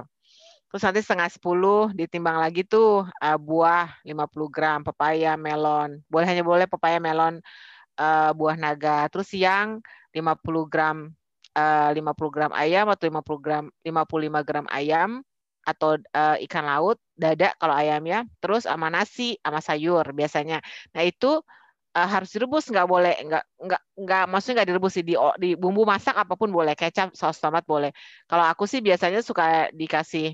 [0.71, 5.99] Terus nanti setengah sepuluh ditimbang lagi tuh eh, buah 50 gram, pepaya, melon.
[6.07, 7.43] Boleh hanya boleh pepaya, melon,
[7.99, 9.07] eh, buah naga.
[9.11, 9.83] Terus siang
[10.15, 11.11] 50 gram
[11.55, 15.09] eh, 50 gram ayam atau 50 gram 55 gram ayam
[15.65, 20.59] atau eh, ikan laut, dada kalau ayamnya, terus sama nasi sama sayur biasanya.
[20.93, 21.41] Nah, itu
[21.97, 25.83] eh, harus direbus nggak boleh nggak nggak nggak maksudnya nggak direbus sih di di bumbu
[25.83, 27.91] masak apa pun boleh kecap saus tomat boleh
[28.29, 30.33] kalau aku sih biasanya suka dikasih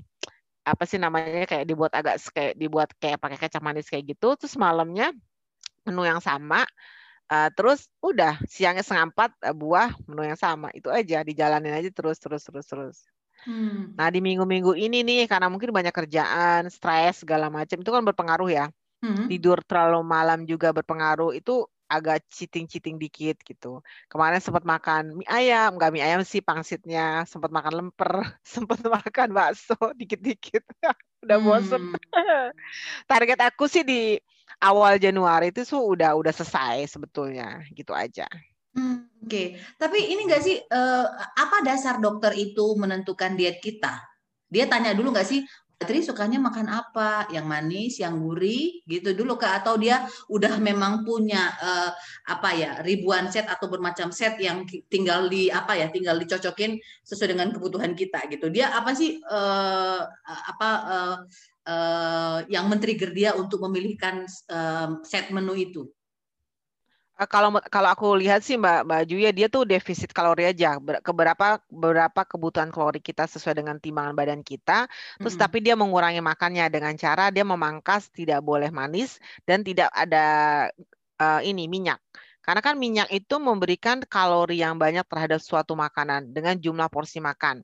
[0.68, 4.54] apa sih namanya kayak dibuat agak kayak dibuat kayak pakai kecap manis kayak gitu terus
[4.60, 5.16] malamnya
[5.88, 6.68] menu yang sama
[7.32, 11.90] eh, terus udah siangnya setengah empat eh, buah menu yang sama itu aja dijalanin aja
[11.92, 12.96] terus terus terus terus
[13.46, 13.94] Hmm.
[13.94, 18.50] nah di minggu-minggu ini nih karena mungkin banyak kerjaan stres segala macam itu kan berpengaruh
[18.50, 18.66] ya
[18.98, 19.30] Hmm.
[19.30, 23.80] tidur terlalu malam juga berpengaruh itu agak cheating-cheating dikit gitu.
[24.12, 28.12] Kemarin sempat makan mie ayam, nggak mie ayam sih pangsitnya, sempat makan lemper,
[28.44, 30.66] sempat makan bakso dikit-dikit.
[31.24, 31.80] Udah bosen.
[32.12, 32.50] Hmm.
[33.08, 34.20] Target aku sih di
[34.60, 38.28] awal Januari itu tuh udah udah selesai sebetulnya, gitu aja.
[38.76, 41.06] Hmm, Oke, tapi ini nggak sih eh,
[41.42, 43.98] apa dasar dokter itu menentukan diet kita?
[44.48, 45.40] Dia tanya dulu nggak sih,
[45.78, 47.28] Patri sukanya makan apa?
[47.30, 49.62] Yang manis, yang gurih, gitu dulu kak?
[49.64, 51.90] Atau dia udah memang punya eh,
[52.30, 57.28] apa ya ribuan set atau bermacam set yang tinggal di apa ya, tinggal dicocokin sesuai
[57.36, 58.48] dengan kebutuhan kita gitu.
[58.54, 61.16] Dia apa sih eh, apa eh,
[61.68, 65.84] eh, yang men-trigger dia untuk memilihkan eh, set menu itu?
[67.18, 70.78] Eh, Kalau kalau aku lihat sih Mbak Mbak Juya dia tuh defisit kalori aja.
[70.86, 74.86] Ber- Keberapa berapa kebutuhan kalori kita sesuai dengan timbangan badan kita.
[75.20, 75.42] Terus Mm-mm.
[75.42, 80.18] tapi dia mengurangi makannya dengan cara dia memangkas tidak boleh manis dan tidak ada
[81.22, 81.98] eh, ini minyak.
[82.44, 87.60] Karena kan minyak itu memberikan kalori yang banyak terhadap suatu makanan dengan jumlah porsi makan.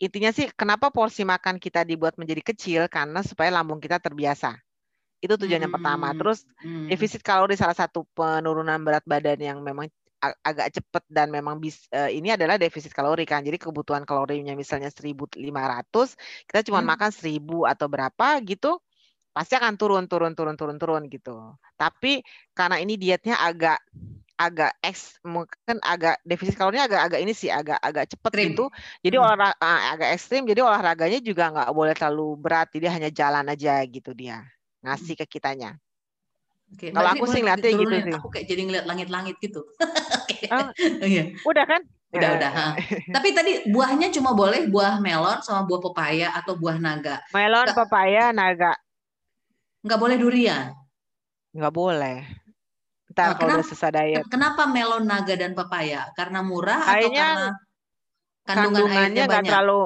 [0.00, 4.56] Intinya sih kenapa porsi makan kita dibuat menjadi kecil karena supaya lambung kita terbiasa.
[5.24, 6.12] Itu tujuan yang pertama.
[6.12, 6.90] Hmm, Terus hmm.
[6.90, 9.88] defisit kalori salah satu penurunan berat badan yang memang
[10.44, 13.44] agak cepat dan memang bis, eh, ini adalah defisit kalori kan.
[13.44, 16.16] Jadi kebutuhan kalorinya misalnya 1.500,
[16.48, 16.94] kita cuma Hmm.
[16.96, 18.80] makan 1.000 atau berapa gitu,
[19.34, 21.56] pasti akan turun turun turun turun turun gitu.
[21.80, 22.22] Tapi
[22.56, 23.80] karena ini dietnya agak
[24.40, 28.64] agak eks mungkin agak defisit kalorinya agak agak ini sih agak agak cepet gitu.
[29.04, 29.22] Jadi Hmm.
[29.22, 29.54] olahraga
[29.94, 30.44] agak ekstrim.
[30.50, 32.68] Jadi olahraganya juga nggak boleh terlalu berat.
[32.74, 34.42] Jadi hanya jalan aja gitu dia
[34.84, 35.80] ngasih ke kitanya.
[36.74, 38.12] Oke, Kalau aku sih ngeliatnya gitu sih.
[38.14, 39.62] Aku kayak jadi ngeliat langit-langit gitu.
[40.20, 40.48] Oke.
[40.52, 40.68] Oh,
[41.08, 41.32] iya.
[41.44, 41.82] udah kan?
[42.14, 42.50] Udah, Eh, udah.
[42.52, 42.66] ha.
[43.16, 47.18] Tapi tadi buahnya cuma boleh buah melon sama buah pepaya atau buah naga.
[47.32, 48.72] Melon, Nggak, pepaya, naga
[49.84, 50.72] nggak boleh durian.
[51.52, 52.24] nggak boleh.
[53.12, 54.24] Ntar Eh, kalau udah kenapa, susah diet.
[54.32, 56.08] kenapa melon, naga, dan pepaya?
[56.16, 57.46] Karena murah atau Kayaknya karena
[58.48, 59.50] kandungan kandungannya airnya banyak?
[59.52, 59.80] terlalu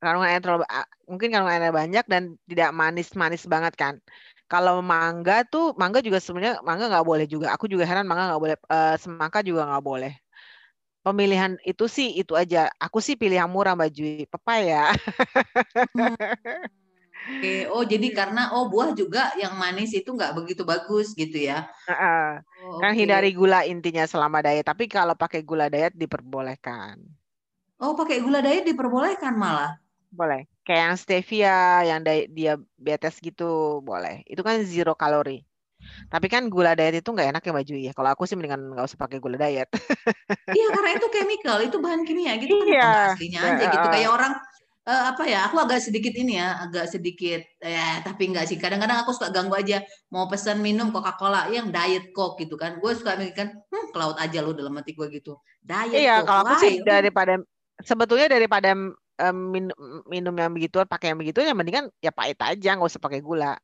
[0.00, 0.64] kandungan air terlalu
[1.04, 3.94] mungkin kandungan airnya banyak dan tidak manis-manis banget kan.
[4.54, 7.46] Kalau mangga tuh mangga juga sebenarnya mangga nggak boleh juga.
[7.58, 8.56] Aku juga heran mangga nggak boleh.
[8.70, 10.12] Eh, semangka juga nggak boleh.
[11.04, 12.70] Pemilihan itu sih itu aja.
[12.86, 14.24] Aku sih pilih yang murah Mbak Jui.
[14.32, 14.94] Pepaya.
[15.94, 16.14] Hmm.
[17.24, 21.58] Oke, oh jadi karena oh buah juga yang manis itu nggak begitu bagus gitu ya?
[21.88, 22.40] Heeh.
[22.60, 22.98] Oh, Kan oke.
[23.00, 24.64] hindari gula intinya selama diet.
[24.70, 26.96] Tapi kalau pakai gula diet diperbolehkan.
[27.84, 29.72] Oh pakai gula diet diperbolehkan malah.
[30.10, 30.46] Boleh.
[30.64, 31.50] Kayak yang stevia,
[31.90, 33.44] yang di- diabetes gitu,
[33.88, 34.14] boleh.
[34.32, 35.32] Itu kan zero kalori.
[36.12, 37.92] Tapi kan gula diet itu nggak enak ya Mbak Jui ya.
[37.98, 39.68] Kalau aku sih mendingan nggak usah pakai gula diet.
[40.56, 42.84] Iya karena itu chemical, itu bahan kimia gitu kan Iya.
[42.94, 43.86] aslinya Ya, aja gitu.
[43.86, 43.92] heeh.
[43.94, 44.32] Kayak orang
[44.90, 47.40] uh, apa ya aku agak sedikit ini ya agak sedikit
[47.74, 49.76] ya tapi enggak sih kadang-kadang aku suka ganggu aja
[50.14, 54.16] mau pesan minum Coca-Cola yang diet coke gitu kan gue suka mikirkan hmm, ke laut
[54.24, 55.30] aja lo dalam hati gue gitu
[55.70, 57.02] diet iya coke kalau aku sih why?
[57.02, 57.32] daripada
[57.82, 58.70] sebetulnya daripada
[59.20, 59.76] um, minum,
[60.08, 63.54] minum yang begitu pakai yang begitu yang mendingan ya pahit aja nggak usah pakai gula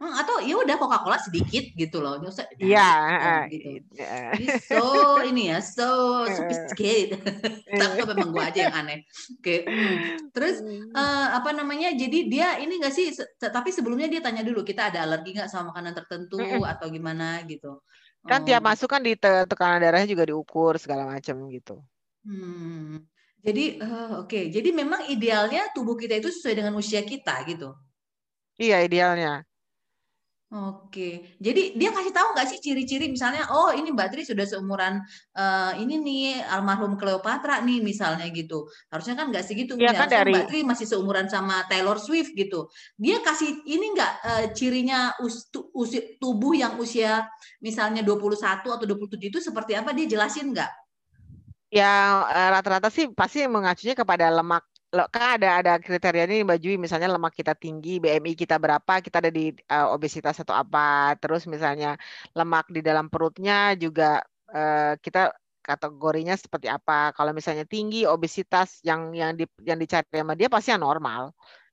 [0.00, 2.16] Hmm, atau ya udah Coca-Cola sedikit gitu loh.
[2.16, 2.80] Nggak usah Iya,
[3.20, 3.68] diet, gitu.
[3.92, 4.32] iya.
[4.32, 4.80] Jadi so
[5.28, 5.84] ini ya, so
[6.36, 7.20] sophisticated.
[7.68, 9.04] Tapi memang gue aja yang aneh.
[9.36, 9.68] Oke.
[9.68, 10.32] hmm.
[10.32, 10.56] Terus
[10.96, 11.92] uh, apa namanya?
[11.92, 13.12] Jadi dia ini enggak sih?
[13.36, 17.84] Tapi sebelumnya dia tanya dulu kita ada alergi nggak sama makanan tertentu atau gimana gitu.
[18.24, 21.76] Kan tiap Oh, masuk kan di te- tekanan darahnya juga diukur segala macam gitu.
[22.24, 23.04] hmm.
[23.40, 24.40] Jadi eh, oke.
[24.52, 27.72] Jadi memang idealnya tubuh kita itu sesuai dengan usia kita gitu.
[28.60, 29.44] Iya idealnya.
[30.50, 34.98] Oke, jadi dia kasih tahu nggak sih ciri-ciri misalnya, oh ini Mbak Tri sudah seumuran
[35.38, 38.66] eh, ini nih almarhum Cleopatra nih misalnya gitu.
[38.90, 39.98] Harusnya kan nggak segitu, Iya ya.
[40.02, 42.66] kan dari Mbak Tri masih seumuran sama Taylor Swift gitu.
[42.98, 47.30] Dia kasih ini nggak eh, cirinya us, tu- usi- tubuh yang usia
[47.62, 49.94] misalnya 21 atau 27 itu seperti apa?
[49.94, 50.70] Dia jelasin nggak?
[51.78, 51.84] Ya
[52.54, 54.62] rata-rata sih pasti mengacunya kepada lemak.
[54.96, 58.92] Lo- Kan ada ada kriteria ini Mbak Jui, misalnya lemak kita tinggi, BMI kita berapa,
[59.04, 61.14] kita ada di eh, obesitas atau apa.
[61.20, 61.88] Terus misalnya
[62.38, 64.04] lemak di dalam perutnya juga
[64.54, 65.18] eh, kita
[65.66, 66.92] kategorinya seperti apa.
[67.16, 71.22] Kalau misalnya tinggi, obesitas yang yang di, yang dicari sama dia pasti yang normal,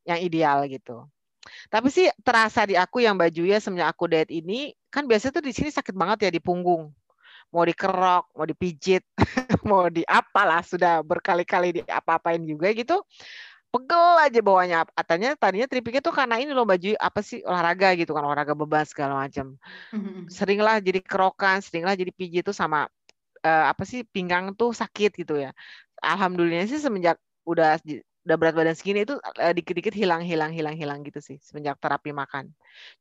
[0.06, 0.92] yang ideal gitu.
[1.74, 4.54] Tapi sih terasa di aku yang baju ya semenjak aku diet ini
[4.94, 6.92] kan biasanya tuh di sini sakit banget ya di punggung.
[7.54, 9.04] Mau dikerok, mau dipijit,
[9.70, 13.00] mau di apalah sudah berkali-kali di apa-apain juga gitu.
[13.68, 14.78] Pegel aja bawahnya.
[14.92, 18.84] Katanya tadinya tripiknya tuh karena ini loh baju apa sih olahraga gitu kan olahraga beban
[18.88, 19.56] segala macam.
[20.28, 22.88] Seringlah jadi kerokan, seringlah jadi pijit tuh sama
[23.44, 25.52] eh, apa sih pinggang tuh sakit gitu ya.
[26.04, 27.80] Alhamdulillah sih semenjak udah
[28.28, 32.12] udah berat badan segini itu eh, dikit-dikit hilang hilang hilang hilang gitu sih semenjak terapi
[32.12, 32.52] makan.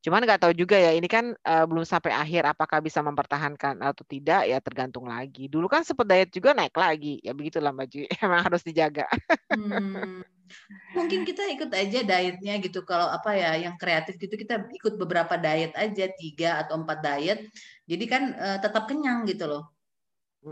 [0.01, 4.07] Cuman nggak tahu juga ya ini kan eh, belum sampai akhir apakah bisa mempertahankan atau
[4.07, 5.51] tidak ya tergantung lagi.
[5.51, 9.11] Dulu kan sempat diet juga naik lagi ya begitulah baju emang harus dijaga.
[9.51, 10.23] Hmm.
[10.95, 12.87] Mungkin kita ikut aja dietnya gitu.
[12.87, 17.39] Kalau apa ya, yang kreatif gitu kita ikut beberapa diet aja, tiga atau empat diet.
[17.85, 19.75] Jadi kan eh, tetap kenyang gitu loh.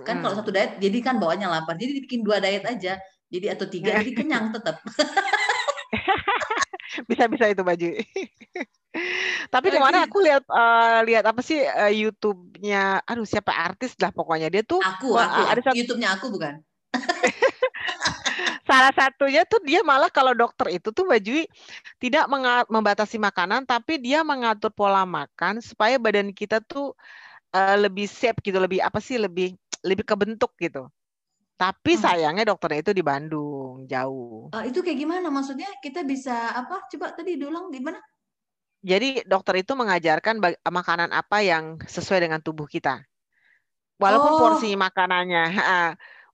[0.02, 1.78] Kan kalau satu diet, jadi kan bawaannya lapar.
[1.78, 2.98] Jadi bikin dua diet aja.
[3.32, 4.78] Jadi atau tiga, jadi kenyang tetap.
[7.10, 7.88] Bisa-bisa itu baju.
[9.54, 14.46] Tapi kemarin aku lihat eh, lihat apa sih eh, YouTube-nya, aduh siapa artis lah pokoknya
[14.54, 16.62] dia tuh Aku, aku, ada satu YouTube-nya aku bukan.
[18.70, 21.42] salah satunya tuh dia malah kalau dokter itu tuh baju
[21.98, 22.24] tidak
[22.70, 26.94] membatasi makanan, tapi dia mengatur pola makan supaya badan kita tuh
[27.50, 30.86] eh, lebih shape gitu, lebih apa sih, lebih lebih kebentuk gitu.
[31.60, 32.02] Tapi Hmm.
[32.04, 34.50] sayangnya dokternya itu di Bandung, jauh.
[34.56, 35.28] Eh, itu kayak gimana?
[35.36, 36.76] Maksudnya kita bisa apa?
[36.90, 37.98] Coba tadi diulang gimana?
[38.90, 40.36] Jadi dokter itu mengajarkan
[40.78, 41.64] makanan apa yang
[41.94, 42.94] sesuai dengan tubuh kita.
[44.02, 45.42] Walaupun Oh, porsi makanannya,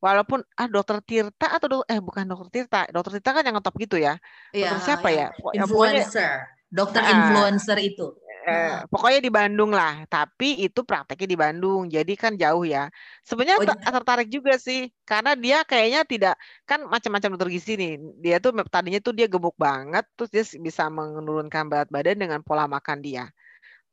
[0.04, 3.74] walaupun ah dokter Tirta atau dok- eh bukan dokter Tirta, dokter Tirta kan yang ngetop
[3.84, 4.16] gitu ya.
[4.56, 5.28] iya, Dokter siapa ya?
[5.52, 6.32] Ya influencer,
[6.72, 8.06] dokter influencer itu.
[8.46, 9.92] Eh, Nah, pokoknya di Bandung lah.
[10.08, 12.88] Tapi itu prakteknya di Bandung, jadi kan jauh ya.
[13.28, 16.34] Sebenarnya oh, ter- tertarik juga sih, karena dia kayaknya tidak
[16.68, 17.92] kan macam-macam dokter gizi nih.
[18.24, 22.64] Dia tuh tadinya tuh dia gemuk banget, terus dia bisa menurunkan berat badan dengan pola
[22.70, 23.24] makan dia.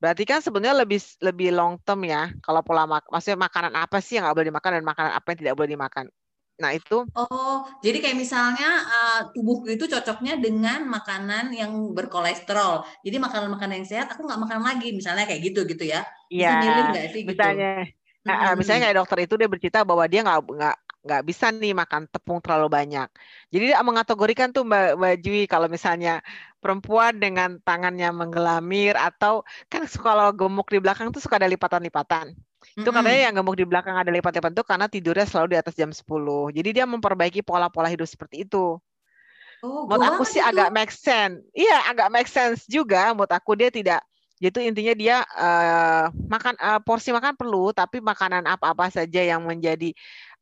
[0.01, 2.29] Berarti kan sebenarnya lebih lebih long term ya.
[2.45, 5.39] Kalau pola mak maksudnya makanan apa sih yang nggak boleh dimakan dan makanan apa yang
[5.41, 6.05] tidak boleh dimakan.
[6.57, 12.85] Nah itu Oh, jadi kayak misalnya uh, tubuhku itu cocoknya dengan makanan yang berkolesterol.
[13.01, 16.05] Jadi makanan-makanan yang sehat aku nggak makan lagi, misalnya kayak gitu gitu ya.
[16.29, 16.61] Ya
[17.09, 17.33] sih gitu?
[17.33, 17.89] misalnya
[18.27, 21.73] ah, ah, misalnya kayak dokter itu dia bercerita bahwa dia nggak nggak nggak bisa nih
[21.73, 23.07] makan tepung terlalu banyak.
[23.49, 26.19] Jadi dia mengategorikan tuh Mbak, Mbak Jui kalau misalnya
[26.59, 32.35] perempuan dengan tangannya menggelamir atau kan kalau gemuk di belakang tuh suka ada lipatan-lipatan.
[32.75, 35.89] Itu katanya yang gemuk di belakang ada lipat-lipat itu karena tidurnya selalu di atas jam
[35.93, 36.03] 10.
[36.51, 38.77] Jadi dia memperbaiki pola-pola hidup seperti itu.
[39.65, 40.49] Oh, Menurut aku sih itu.
[40.49, 41.41] agak make sense.
[41.55, 43.15] Iya, agak make sense juga.
[43.15, 44.01] Menurut aku dia tidak.
[44.37, 49.89] Itu intinya dia eh, makan eh, porsi makan perlu, tapi makanan apa-apa saja yang menjadi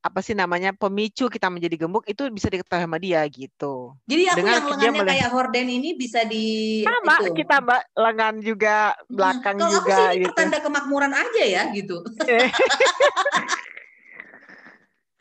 [0.05, 3.97] apa sih namanya pemicu kita menjadi gemuk itu bisa diketahui sama dia gitu.
[4.05, 6.45] Jadi aku Dengan yang lengannya kayak horden ini bisa di
[6.85, 7.33] sama itu.
[7.41, 10.27] kita mbak lengan juga belakang Kalau aku juga sih ini gitu.
[10.29, 12.05] pertanda kemakmuran aja ya gitu.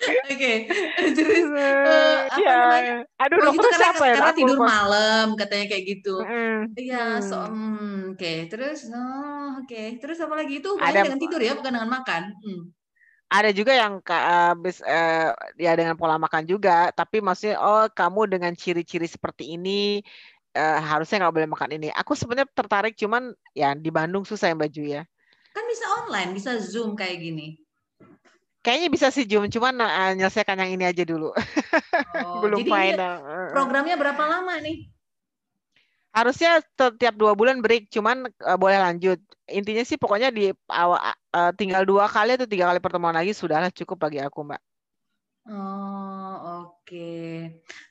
[0.05, 0.69] Oke,
[1.17, 2.97] terus eh, apa ya, namanya?
[3.17, 4.15] aduh Oh itu dokter karena siapa ya?
[4.21, 4.69] karena tidur lupa.
[4.69, 6.15] malam katanya kayak gitu.
[6.77, 7.57] Iya, so Hmm.
[7.57, 8.33] hmm, oke.
[8.53, 9.83] Terus oh, oke.
[10.05, 12.23] Terus apa lagi itu hubungannya Ada dengan tidur ya, bukan dengan makan.
[12.37, 12.63] Hmm.
[13.35, 18.55] Ada juga yang uh, uh, ya dengan pola makan juga, tapi maksudnya oh kamu dengan
[18.55, 19.99] ciri-ciri seperti ini
[20.55, 21.89] uh, harusnya nggak boleh makan ini.
[21.99, 25.03] Aku sebenarnya tertarik, cuman ya di Bandung susah yang baju ya.
[25.51, 27.59] Kan bisa online, bisa zoom kayak gini.
[28.65, 31.35] Kayaknya bisa sih zoom, cuman uh, nyelesaikan yang ini aja dulu.
[32.15, 33.15] Oh, Belum jadi final.
[33.51, 34.87] Programnya berapa lama nih?
[36.15, 39.19] Harusnya setiap dua bulan break, cuman uh, boleh lanjut.
[39.51, 41.03] Intinya sih pokoknya di awal
[41.35, 44.63] uh, tinggal dua kali atau tiga kali pertemuan lagi sudahlah cukup bagi aku, Mbak.
[45.45, 47.13] Oh, oke.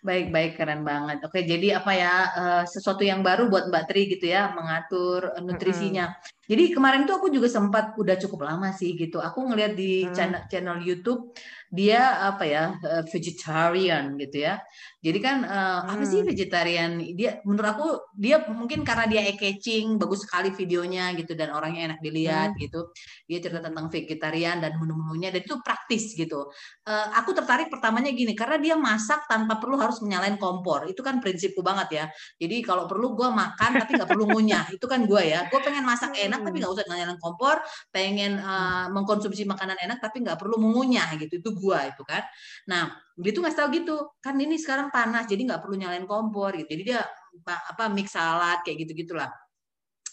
[0.02, 1.22] Baik-baik, keren banget.
[1.22, 6.10] Oke, jadi apa ya, uh, sesuatu yang baru buat Mbak Tri gitu ya, mengatur nutrisinya.
[6.10, 6.34] Mm -hmm.
[6.44, 9.24] Jadi kemarin tuh aku juga sempat udah cukup lama sih gitu.
[9.24, 10.12] Aku ngeliat di hmm.
[10.12, 11.32] channel, channel YouTube
[11.72, 14.60] dia apa ya uh, vegetarian gitu ya.
[15.04, 15.92] Jadi kan uh, hmm.
[15.92, 16.30] apa sih hmm.
[16.32, 16.92] vegetarian?
[17.12, 21.92] Dia menurut aku dia mungkin karena dia eye catching, bagus sekali videonya gitu dan orangnya
[21.92, 22.60] enak dilihat hmm.
[22.64, 22.88] gitu.
[23.28, 26.48] Dia cerita tentang vegetarian dan menu-menunya dan itu praktis gitu.
[26.88, 30.88] Uh, aku tertarik pertamanya gini karena dia masak tanpa perlu harus menyalain kompor.
[30.88, 32.06] Itu kan prinsipku banget ya.
[32.40, 34.72] Jadi kalau perlu gue makan tapi nggak perlu ngunyah.
[34.80, 35.52] Itu kan gue ya.
[35.52, 37.60] Gue pengen masak enak tapi nggak usah nyalain kompor.
[37.92, 41.44] Pengen uh, mengkonsumsi makanan enak tapi nggak perlu mengunyah gitu.
[41.44, 42.24] Itu gua itu kan.
[42.70, 43.96] Nah, dia tuh nggak tahu gitu.
[44.24, 46.70] Kan ini sekarang panas, jadi nggak perlu nyalain kompor gitu.
[46.74, 47.02] Jadi dia
[47.48, 49.30] apa mix salad kayak gitu gitulah.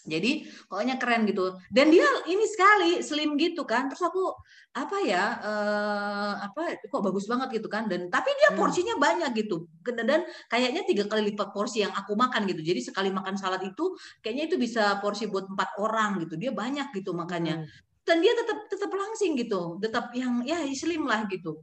[0.01, 1.53] Jadi pokoknya keren gitu.
[1.69, 3.85] Dan dia ini sekali slim gitu kan.
[3.85, 4.33] Terus aku
[4.73, 7.85] apa ya uh, apa kok bagus banget gitu kan.
[7.85, 8.57] Dan tapi dia hmm.
[8.57, 9.03] porsinya hmm.
[9.03, 9.69] banyak gitu.
[9.85, 12.65] Dan kayaknya tiga kali lipat porsi yang aku makan gitu.
[12.65, 13.93] Jadi sekali makan salad itu
[14.25, 16.33] kayaknya itu bisa porsi buat empat orang gitu.
[16.33, 17.61] Dia banyak gitu makannya.
[17.61, 21.61] Hmm dan dia tetap tetap langsing gitu tetap yang ya slim lah gitu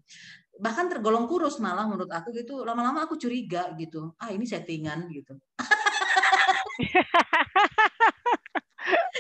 [0.59, 2.67] bahkan tergolong kurus malah menurut aku gitu.
[2.67, 4.13] Lama-lama aku curiga gitu.
[4.19, 5.39] Ah ini settingan gitu.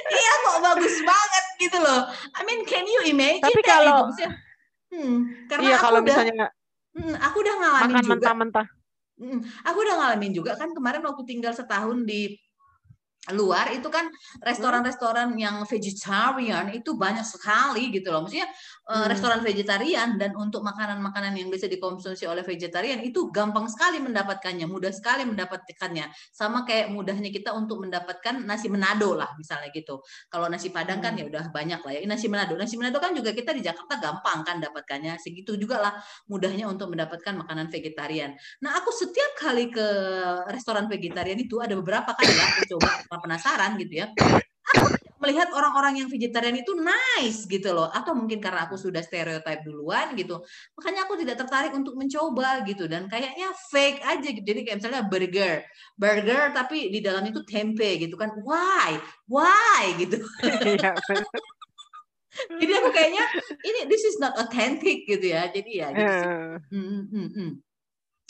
[0.09, 2.01] Iya kok bagus banget gitu loh.
[2.33, 4.27] I mean can you imagine tapi kalau gitu?
[4.94, 5.16] hmm,
[5.51, 6.46] karena iya, aku kalau udah, misalnya
[6.96, 8.12] hmm, aku udah ngalamin makan juga.
[8.16, 8.66] mentah-mentah.
[9.18, 12.38] Hmm, aku udah ngalamin juga kan kemarin waktu tinggal setahun di
[13.35, 14.09] luar itu kan
[14.41, 18.25] restoran-restoran yang vegetarian itu banyak sekali gitu loh.
[18.25, 19.07] Maksudnya eh, hmm.
[19.09, 24.93] restoran vegetarian dan untuk makanan-makanan yang bisa dikonsumsi oleh vegetarian itu gampang sekali mendapatkannya, mudah
[24.93, 26.09] sekali mendapatkannya.
[26.33, 30.01] Sama kayak mudahnya kita untuk mendapatkan nasi menado lah misalnya gitu.
[30.29, 31.33] Kalau nasi padang kan ya hmm.
[31.35, 32.01] udah banyak lah ya.
[32.09, 35.21] Nasi menado, nasi menado kan juga kita di Jakarta gampang kan dapatkannya.
[35.21, 35.93] Segitu juga lah
[36.29, 38.33] mudahnya untuk mendapatkan makanan vegetarian.
[38.64, 39.87] Nah, aku setiap kali ke
[40.51, 42.91] restoran vegetarian itu ada beberapa kali ya aku coba
[43.23, 44.07] penasaran gitu ya.
[44.69, 47.91] Aku melihat orang-orang yang vegetarian itu nice gitu loh.
[47.91, 50.45] Atau mungkin karena aku sudah stereotip duluan gitu.
[50.79, 52.85] Makanya aku tidak tertarik untuk mencoba gitu.
[52.87, 54.45] Dan kayaknya fake aja gitu.
[54.45, 55.65] Jadi kayak misalnya burger.
[55.97, 58.31] Burger tapi di dalam itu tempe gitu kan.
[58.45, 59.01] Why?
[59.27, 59.97] Why?
[59.99, 60.21] Gitu.
[62.39, 63.25] Iya, jadi aku kayaknya
[63.67, 65.51] ini this is not authentic gitu ya.
[65.51, 66.31] Jadi ya gitu sih.
[66.71, 67.53] Hmm, hmm,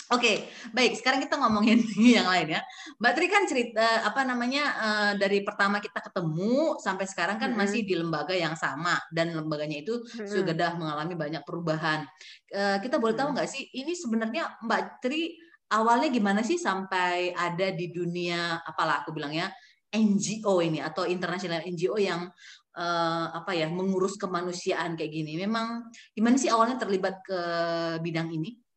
[0.08, 0.96] Oke, baik.
[0.96, 1.84] Sekarang kita ngomongin
[2.16, 2.60] yang lain ya.
[2.96, 7.60] Mbak Tri kan cerita apa namanya uh, dari pertama kita ketemu sampai sekarang kan hmm.
[7.60, 10.24] masih di lembaga yang sama dan lembaganya itu hmm.
[10.24, 12.08] sudah mengalami banyak perubahan.
[12.48, 15.36] Uh, kita boleh tahu nggak sih ini sebenarnya Mbak Tri
[15.76, 19.52] awalnya gimana sih sampai ada di dunia apalah aku bilang ya
[19.92, 22.32] NGO ini atau internasional NGO yang
[22.80, 25.36] uh, apa ya mengurus kemanusiaan kayak gini.
[25.36, 27.40] Memang gimana sih awalnya terlibat ke
[28.00, 28.67] bidang ini?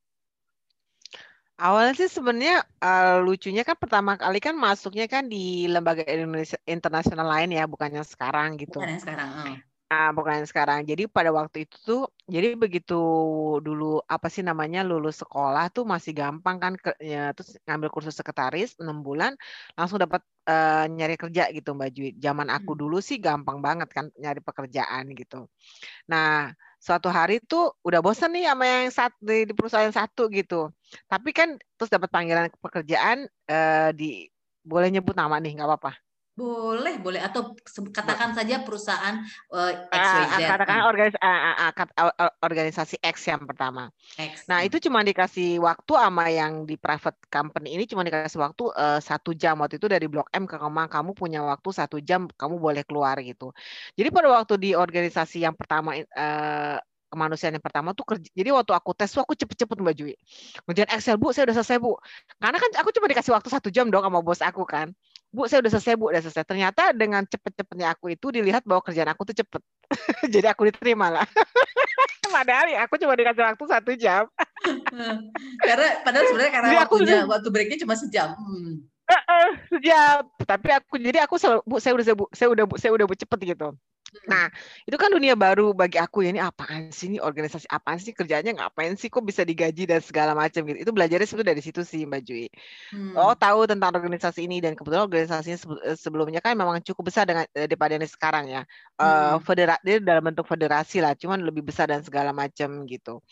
[1.62, 7.30] Awalnya sih sebenarnya uh, lucunya kan pertama kali kan masuknya kan di lembaga Indonesia internasional
[7.30, 8.82] lain ya, bukannya sekarang gitu.
[8.82, 9.30] Bukan yang sekarang.
[9.30, 9.58] Oh.
[9.92, 10.80] Nah, bukan yang sekarang.
[10.88, 12.98] Jadi pada waktu itu tuh, jadi begitu
[13.62, 18.16] dulu apa sih namanya lulus sekolah tuh masih gampang kan, ke, ya, terus ngambil kursus
[18.18, 19.38] sekretaris enam bulan
[19.78, 22.10] langsung dapat uh, nyari kerja gitu Mbak Jui.
[22.18, 22.82] Zaman aku hmm.
[22.82, 25.46] dulu sih gampang banget kan nyari pekerjaan gitu.
[26.10, 30.74] Nah suatu hari tuh udah bosan nih sama yang satu di, di perusahaan satu gitu.
[31.06, 34.26] Tapi kan terus dapat panggilan pekerjaan uh, di
[34.66, 35.94] boleh nyebut nama nih nggak apa-apa.
[36.42, 37.54] Boleh, boleh atau
[37.94, 39.22] katakan saja perusahaan
[39.54, 40.42] uh, XYZ.
[40.42, 43.94] Uh, katakan organis uh, uh, organisasi X yang pertama.
[44.18, 44.50] X.
[44.50, 48.98] Nah, itu cuma dikasih waktu sama yang di private company ini cuma dikasih waktu uh,
[48.98, 52.58] satu jam waktu itu dari Blok M ke Kemang kamu punya waktu satu jam kamu
[52.58, 53.54] boleh keluar gitu.
[53.94, 56.78] Jadi pada waktu di organisasi yang pertama uh,
[57.12, 58.32] kemanusiaan yang pertama tuh kerja.
[58.32, 60.16] Jadi waktu aku tes tuh aku cepet-cepet Mbak Jui.
[60.64, 62.00] Kemudian Excel Bu, saya udah selesai Bu.
[62.40, 64.96] Karena kan aku cuma dikasih waktu satu jam dong sama bos aku kan.
[65.32, 66.44] Bu, saya udah selesai Bu, udah selesai.
[66.44, 69.64] Ternyata dengan cepet-cepetnya aku itu dilihat bahwa kerjaan aku tuh cepet.
[70.34, 71.26] Jadi aku diterima lah.
[72.32, 74.24] Padahal ya aku cuma dikasih waktu satu jam.
[75.68, 78.30] karena padahal sebenarnya karena jadi waktunya aku, waktu breaknya cuma sejam.
[78.40, 78.88] Hmm.
[79.12, 80.24] Uh, uh, sejam.
[80.48, 83.16] Tapi aku jadi aku selalu, Bu, saya udah bu, saya udah bu, saya udah bu
[83.20, 83.76] cepet gitu
[84.28, 84.52] Nah,
[84.84, 86.36] itu kan dunia baru bagi aku ya.
[86.36, 87.08] Ini apaan sih?
[87.16, 88.12] Ini organisasi apaan sih?
[88.12, 89.08] Kerjanya ngapain sih?
[89.08, 90.78] Kok bisa digaji dan segala macam gitu.
[90.84, 92.48] Itu belajarnya sebetulnya dari situ sih, Mbak Jui.
[92.92, 93.16] Hmm.
[93.16, 97.48] Oh, tahu tentang organisasi ini dan kebetulan organisasinya eh, sebelumnya kan memang cukup besar dengan
[97.56, 98.62] eh, daripada ini sekarang ya.
[99.00, 99.08] Hmm.
[99.08, 103.24] Uh, federasi dalam bentuk federasi lah, cuman lebih besar dan segala macam gitu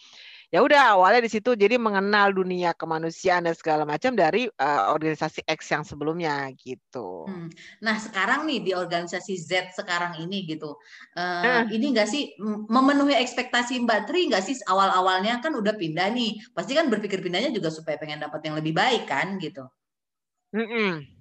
[0.49, 5.45] ya udah awalnya di situ jadi mengenal dunia kemanusiaan dan segala macam dari uh, organisasi
[5.45, 7.29] X yang sebelumnya gitu.
[7.29, 7.53] Hmm.
[7.85, 10.73] Nah sekarang nih di organisasi Z sekarang ini gitu,
[11.13, 11.69] uh, hmm.
[11.69, 12.33] ini enggak sih
[12.69, 17.21] memenuhi ekspektasi Mbak Tri nggak sih awal awalnya kan udah pindah nih, pasti kan berpikir
[17.21, 19.69] pindahnya juga supaya pengen dapat yang lebih baik kan gitu.
[20.49, 21.18] Mm -mm.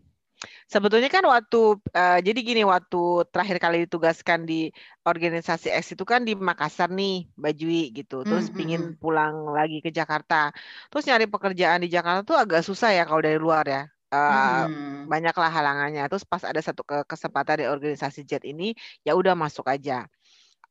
[0.70, 4.70] Sebetulnya kan waktu uh, jadi gini waktu terakhir kali ditugaskan di
[5.02, 8.22] organisasi X itu kan di Makassar nih, Bajui gitu.
[8.22, 8.58] Terus mm -hmm.
[8.58, 10.54] pingin pulang lagi ke Jakarta.
[10.92, 13.84] Terus nyari pekerjaan di Jakarta tuh agak susah ya kalau dari luar ya.
[14.08, 15.04] Uh, hmm.
[15.04, 16.08] banyaklah halangannya.
[16.08, 18.72] Terus pas ada satu ke kesempatan di organisasi Jet ini,
[19.04, 20.08] ya udah masuk aja.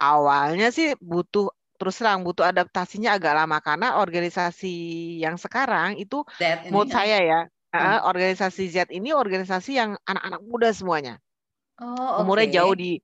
[0.01, 4.73] Awalnya sih butuh terus terang butuh adaptasinya agak lama karena organisasi
[5.21, 6.25] yang sekarang itu
[6.73, 6.95] menurut ya?
[6.97, 7.39] saya ya
[7.75, 11.19] Uh, organisasi Z ini organisasi yang anak-anak muda semuanya.
[11.77, 12.23] Oh, okay.
[12.23, 12.97] Umurnya jauh di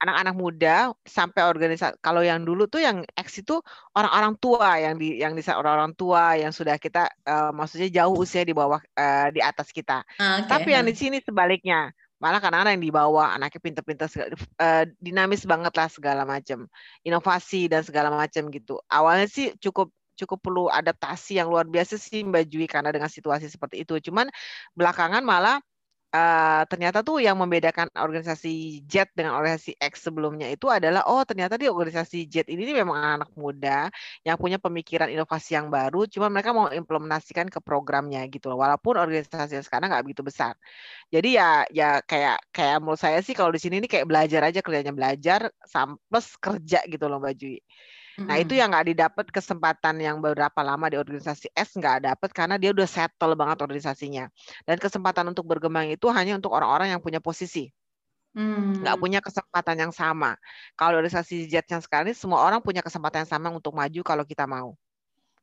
[0.00, 3.58] anak-anak muda sampai organisasi kalau yang dulu tuh yang X itu
[3.96, 8.44] orang-orang tua yang di yang di orang-orang tua yang sudah kita uh, maksudnya jauh usia
[8.46, 10.06] di bawah uh, di atas kita.
[10.14, 10.46] Okay.
[10.46, 11.90] Tapi yang di sini sebaliknya
[12.22, 14.08] malah kadang-kadang yang di bawah anaknya pinter-pinter
[14.62, 16.70] uh, dinamis banget lah segala macam
[17.04, 22.22] inovasi dan segala macam gitu awalnya sih cukup cukup perlu adaptasi yang luar biasa sih
[22.24, 23.98] Mbak Jui karena dengan situasi seperti itu.
[24.10, 24.30] Cuman
[24.74, 25.58] belakangan malah
[26.14, 31.58] uh, ternyata tuh yang membedakan organisasi JET dengan organisasi X sebelumnya itu adalah oh ternyata
[31.58, 33.90] di organisasi JET ini memang anak muda
[34.22, 38.62] yang punya pemikiran inovasi yang baru, cuma mereka mau implementasikan ke programnya gitu loh.
[38.62, 40.54] Walaupun organisasi sekarang nggak begitu besar.
[41.10, 44.60] Jadi ya ya kayak kayak menurut saya sih kalau di sini ini kayak belajar aja
[44.62, 45.50] kerjanya belajar
[46.08, 47.58] plus kerja gitu loh Mbak Jui.
[48.22, 52.54] Nah itu yang nggak didapat kesempatan yang beberapa lama di organisasi S nggak dapat karena
[52.54, 54.30] dia udah settle banget organisasinya.
[54.62, 57.74] Dan kesempatan untuk berkembang itu hanya untuk orang-orang yang punya posisi.
[58.34, 59.02] Nggak hmm.
[59.02, 60.38] punya kesempatan yang sama.
[60.78, 64.22] Kalau organisasi Z yang sekarang ini semua orang punya kesempatan yang sama untuk maju kalau
[64.26, 64.74] kita mau.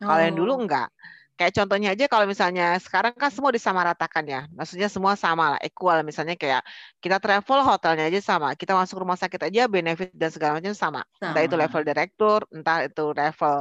[0.02, 0.90] Kalau yang dulu enggak.
[1.40, 4.42] Kayak contohnya aja kalau misalnya sekarang kan semua disamaratakan ya.
[4.54, 6.06] Maksudnya semua sama lah, equal.
[6.06, 6.62] Misalnya kayak
[7.02, 8.54] kita travel hotelnya aja sama.
[8.54, 11.02] Kita masuk rumah sakit aja benefit dan segala macam sama.
[11.18, 11.34] sama.
[11.34, 13.56] Entah itu level direktur, entah itu level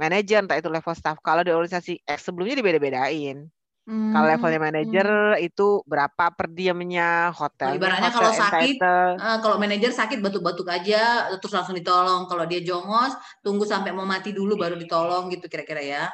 [0.00, 1.16] manager, entah itu level staff.
[1.20, 3.52] Kalau di organisasi X sebelumnya dibeda-bedain.
[3.86, 4.10] Hmm.
[4.10, 5.46] Kalau levelnya manajer hmm.
[5.46, 7.78] itu berapa per diemnya hotel.
[7.78, 12.26] Ibaratnya hotel kalau sakit, uh, kalau manajer sakit batuk-batuk aja terus langsung ditolong.
[12.26, 13.14] Kalau dia jongos,
[13.46, 16.04] tunggu sampai mau mati dulu baru ditolong gitu kira-kira ya.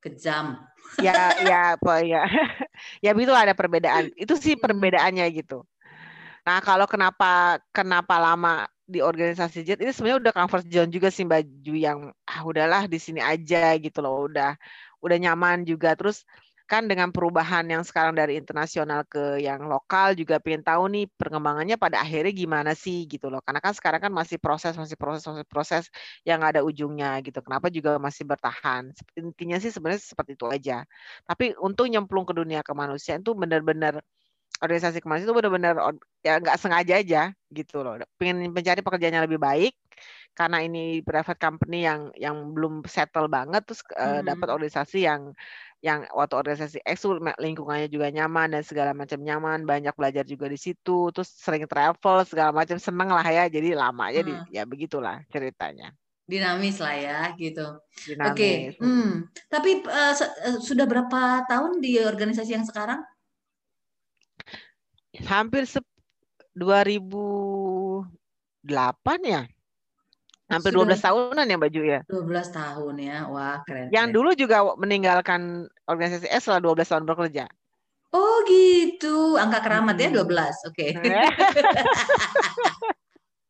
[0.00, 0.56] Kejam.
[0.98, 1.12] Ya
[1.50, 2.24] ya apa ya.
[3.04, 4.08] Ya itu ada perbedaan.
[4.16, 5.68] Itu sih perbedaannya gitu.
[6.48, 11.22] Nah kalau kenapa kenapa lama di organisasi jet ini sebenarnya udah comfort zone juga sih
[11.28, 14.26] baju yang ah udahlah di sini aja gitu loh.
[14.26, 14.56] Udah
[15.04, 15.92] udah nyaman juga.
[15.92, 16.24] Terus
[16.70, 21.74] kan dengan perubahan yang sekarang dari internasional ke yang lokal juga pengen tahu nih perkembangannya
[21.74, 23.42] pada akhirnya gimana sih gitu loh.
[23.42, 25.84] Karena kan sekarang kan masih proses, masih proses, masih proses
[26.22, 27.42] yang ada ujungnya gitu.
[27.42, 28.94] Kenapa juga masih bertahan?
[29.18, 30.86] Intinya sih sebenarnya seperti itu aja.
[31.26, 33.98] Tapi untuk nyemplung ke dunia kemanusiaan itu benar-benar
[34.62, 35.74] organisasi kemanusiaan itu benar-benar
[36.22, 37.98] ya nggak sengaja aja gitu loh.
[38.20, 39.74] Pengen mencari pekerjaan yang lebih baik
[40.34, 45.34] karena ini private company yang yang belum settle banget terus uh, dapat organisasi yang
[45.80, 47.08] yang waktu organisasi X
[47.40, 52.20] lingkungannya juga nyaman dan segala macam nyaman, banyak belajar juga di situ, terus sering travel
[52.28, 54.52] segala macam seneng lah ya, jadi lama aja hmm.
[54.52, 55.96] ya begitulah ceritanya.
[56.28, 57.80] Dinamis lah ya gitu.
[58.12, 58.56] Oke, okay.
[58.76, 59.32] hmm.
[59.48, 60.14] tapi uh,
[60.60, 63.00] sudah berapa tahun di organisasi yang sekarang?
[65.24, 65.64] Hampir
[66.54, 68.04] 2008
[69.24, 69.48] ya.
[70.50, 72.00] Hampir Sudah 12 tahunan ya Baju ya?
[72.10, 73.16] 12 tahun ya.
[73.30, 73.88] Wah, keren.
[73.94, 74.16] Yang keren.
[74.18, 77.44] dulu juga meninggalkan organisasi S setelah 12 tahun bekerja.
[78.10, 79.38] Oh gitu.
[79.38, 80.04] Angka keramat hmm.
[80.10, 80.68] ya 12.
[80.68, 80.86] Oke.
[80.90, 80.90] Okay.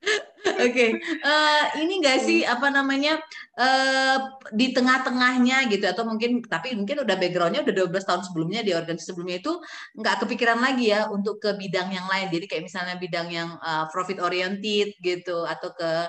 [0.60, 0.90] Oke, okay.
[1.20, 1.28] uh,
[1.76, 3.20] eh, ini enggak sih apa namanya
[3.60, 8.72] uh, di tengah-tengahnya gitu atau mungkin tapi mungkin udah backgroundnya udah 12 tahun sebelumnya di
[8.72, 9.52] organisasi sebelumnya itu
[10.00, 12.32] nggak kepikiran lagi ya untuk ke bidang yang lain.
[12.32, 16.08] Jadi kayak misalnya bidang yang uh, profit oriented gitu atau ke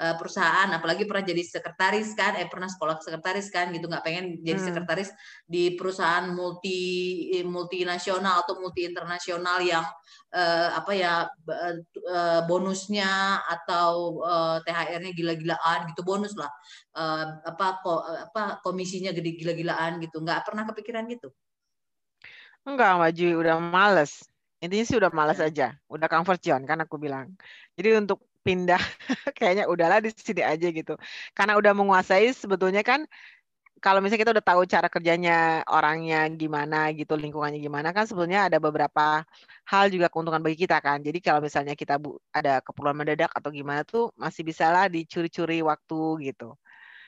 [0.00, 4.40] uh, perusahaan apalagi pernah jadi sekretaris kan eh pernah sekolah sekretaris kan gitu nggak pengen
[4.40, 4.68] jadi hmm.
[4.72, 5.12] sekretaris
[5.44, 9.84] di perusahaan multi multinasional atau multi internasional yang
[10.34, 16.50] uh, apa ya uh, bonusnya atau uh, THR-nya gila-gilaan gitu bonus lah.
[16.94, 20.22] Uh, apa ko, apa komisinya gede gila-gilaan gitu.
[20.22, 21.28] Nggak pernah kepikiran gitu.
[22.66, 24.24] Enggak maju udah males.
[24.60, 25.48] Intinya sih udah malas iya.
[25.48, 25.68] aja.
[25.88, 27.32] Udah comfort zone kan aku bilang.
[27.74, 28.80] Jadi untuk pindah
[29.36, 30.96] kayaknya udahlah di sini aja gitu
[31.36, 33.04] karena udah menguasai sebetulnya kan
[33.80, 38.60] kalau misalnya kita udah tahu cara kerjanya orangnya gimana gitu lingkungannya gimana kan sebetulnya ada
[38.60, 39.24] beberapa
[39.64, 43.48] hal juga keuntungan bagi kita kan jadi kalau misalnya kita bu ada keperluan mendadak atau
[43.48, 46.54] gimana tuh masih bisa lah dicuri-curi waktu gitu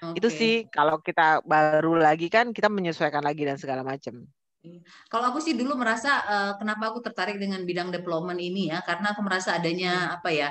[0.01, 0.17] okay.
[0.17, 4.25] itu sih kalau kita baru lagi kan kita menyesuaikan lagi dan segala macam
[4.63, 4.79] Iya.
[5.11, 9.11] Kalau aku sih dulu merasa uh, kenapa aku tertarik dengan bidang development ini ya karena
[9.11, 10.17] aku merasa adanya hmm.
[10.23, 10.49] apa ya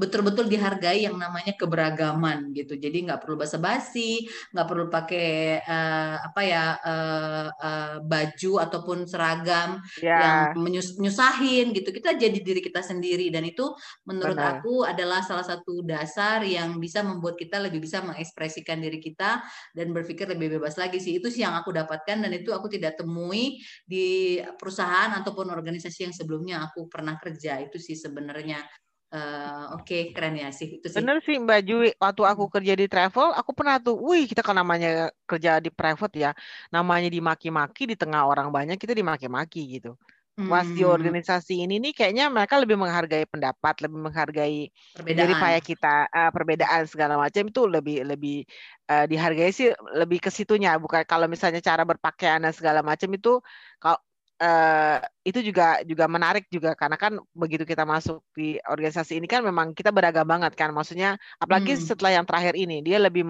[0.00, 2.72] betul-betul dihargai yang namanya keberagaman gitu.
[2.80, 4.24] Jadi nggak perlu basa-basi,
[4.56, 10.50] nggak perlu pakai uh, apa ya uh, uh, baju ataupun seragam yeah.
[10.56, 11.92] yang menyusahin gitu.
[11.92, 13.68] Kita jadi diri kita sendiri dan itu
[14.08, 14.64] menurut Benar.
[14.64, 19.44] aku adalah salah satu dasar yang bisa membuat kita lebih bisa mengekspresikan diri kita
[19.76, 21.20] dan berpikir lebih bebas lagi sih.
[21.20, 26.14] Itu sih yang aku dapatkan dan itu aku tidak temui di perusahaan ataupun organisasi yang
[26.16, 28.64] sebelumnya aku pernah kerja itu sih sebenarnya
[29.06, 30.98] Uh, Oke, okay, keren ya sih itu sih.
[30.98, 32.52] Bener sih Mbak Jui, waktu aku hmm.
[32.58, 36.30] kerja di travel, aku pernah tuh, wih kita kan namanya kerja di private ya,
[36.74, 39.94] namanya dimaki-maki di tengah orang banyak kita dimaki-maki gitu.
[40.36, 40.92] Pas di hmm.
[40.92, 45.16] organisasi ini nih kayaknya mereka lebih menghargai pendapat, lebih menghargai perbedaan.
[45.16, 48.44] daripada kita uh, perbedaan segala macam itu lebih lebih
[48.92, 53.40] uh, dihargai sih lebih ke situnya bukan kalau misalnya cara berpakaian dan segala macam itu
[53.80, 53.96] kalau
[54.42, 59.42] uh, itu juga juga menarik juga karena kan begitu kita masuk di organisasi ini kan
[59.42, 61.82] memang kita beragam banget kan maksudnya apalagi hmm.
[61.82, 63.24] setelah yang terakhir ini dia lebih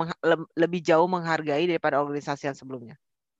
[0.56, 2.96] lebih jauh menghargai daripada organisasi yang sebelumnya.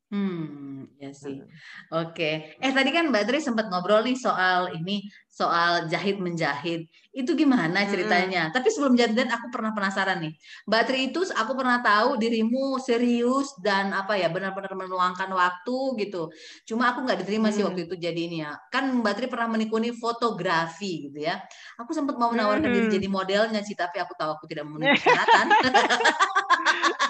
[0.06, 1.42] Hmm, ya sih.
[1.90, 2.54] Oke.
[2.62, 6.86] Eh tadi kan Mbak Tri sempat ngobrol nih soal ini, soal jahit menjahit.
[7.10, 8.46] Itu gimana ceritanya?
[8.46, 8.54] Hmm.
[8.54, 10.30] Tapi sebelum jahit aku pernah penasaran nih.
[10.70, 16.30] Mbak Tri itu aku pernah tahu dirimu serius dan apa ya benar-benar meluangkan waktu gitu.
[16.70, 18.54] Cuma aku nggak diterima sih waktu itu jadi ini ya.
[18.70, 21.42] Kan Mbak Tri pernah menekuni fotografi gitu ya.
[21.82, 25.46] Aku sempat mau menawarkan diri jadi modelnya sih, tapi aku tahu aku tidak memenuhi persyaratan.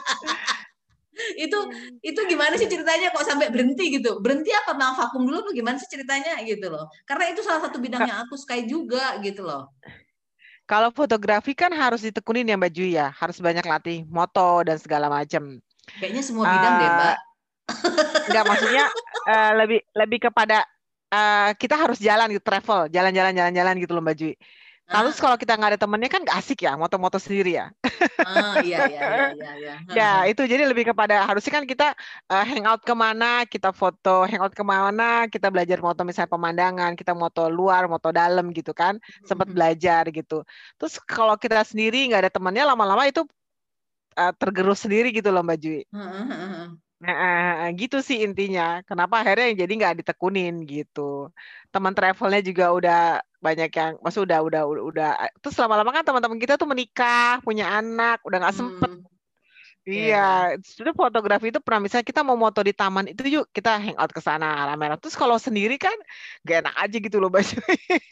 [1.37, 2.01] itu hmm.
[2.05, 4.21] itu gimana sih ceritanya kok sampai berhenti gitu?
[4.21, 6.87] Berhenti apa memang vakum dulu apa gimana sih ceritanya gitu loh.
[7.09, 9.73] Karena itu salah satu bidang yang aku sukai juga gitu loh.
[10.67, 13.15] Kalau fotografi kan harus ditekunin ya Mbak Ju ya.
[13.15, 15.63] Harus banyak latih moto dan segala macam
[16.03, 17.17] kayaknya semua bidang uh, deh Mbak.
[18.27, 18.85] Enggak maksudnya
[19.31, 20.67] uh, lebih lebih kepada
[21.11, 24.31] uh, kita harus jalan gitu travel jalan-jalan jalan-jalan gitu loh Mbak Ju
[24.87, 27.67] Lalu kalau kita nggak ada temennya kan nggak asik ya, moto-moto sendiri ya.
[28.23, 29.75] Oh, iya, iya, iya, iya, iya.
[29.91, 31.99] ya itu jadi lebih kepada harusnya kan kita
[32.31, 37.19] uh, hangout ke mana, kita foto hangout ke mana, kita belajar moto misalnya pemandangan, kita
[37.19, 40.47] moto luar, moto dalam gitu kan, sempat belajar gitu.
[40.79, 43.27] Terus kalau kita sendiri nggak ada temannya, lama-lama itu
[44.15, 45.83] uh, tergerus sendiri gitu loh Mbak Jui.
[47.03, 48.81] Nah, gitu sih intinya.
[48.89, 51.29] Kenapa akhirnya jadi nggak ditekunin gitu.
[51.69, 53.01] Teman travelnya juga udah
[53.45, 55.09] banyak yang, maksud udah udah udah, udah
[55.45, 59.06] terus lama-lama kan teman-teman kita tuh menikah, punya anak, udah nggak sempet hmm.
[59.87, 60.95] Iya, yeah.
[60.99, 64.67] fotografi itu pernah misalnya kita mau moto di taman itu yuk kita hangout ke sana
[64.67, 65.95] rame Terus kalau sendiri kan
[66.43, 67.55] gak enak aja gitu loh baju.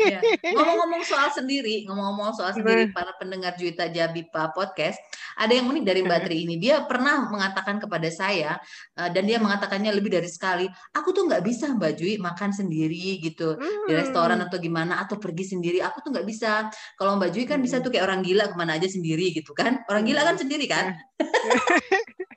[0.05, 0.21] Yeah.
[0.53, 5.01] Ngomong-ngomong soal sendiri, ngomong-ngomong soal sendiri para pendengar Juita Jabipa podcast,
[5.41, 6.61] ada yang unik dari Mbak Tri ini.
[6.61, 8.61] Dia pernah mengatakan kepada saya
[9.01, 13.17] uh, dan dia mengatakannya lebih dari sekali, aku tuh nggak bisa Mbak Jui makan sendiri
[13.25, 13.89] gitu hmm.
[13.89, 15.81] di restoran atau gimana atau pergi sendiri.
[15.81, 16.69] Aku tuh nggak bisa.
[17.01, 19.81] Kalau Mbak Jui kan bisa tuh kayak orang gila ke mana aja sendiri gitu kan.
[19.89, 20.93] Orang gila kan sendiri kan.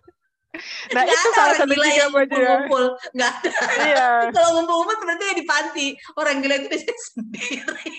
[0.93, 2.83] Nah gak itu salah satu gila yang ngumpul-ngumpul.
[3.13, 3.51] Nggak ada.
[3.77, 4.07] Iya.
[4.35, 5.87] Kalau ngumpul-ngumpul ya di panti.
[6.17, 7.91] Orang gila itu biasanya sendiri.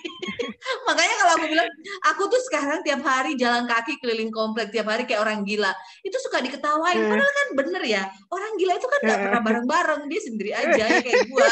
[0.85, 1.71] Makanya kalau aku bilang,
[2.03, 4.75] aku tuh sekarang tiap hari jalan kaki keliling komplek.
[4.75, 5.71] Tiap hari kayak orang gila.
[6.03, 6.99] Itu suka diketawain.
[6.99, 7.11] Hmm.
[7.15, 8.03] Padahal kan bener ya.
[8.29, 10.03] Orang gila itu kan nggak pernah bareng-bareng.
[10.11, 11.49] Dia sendiri aja ya kayak gua.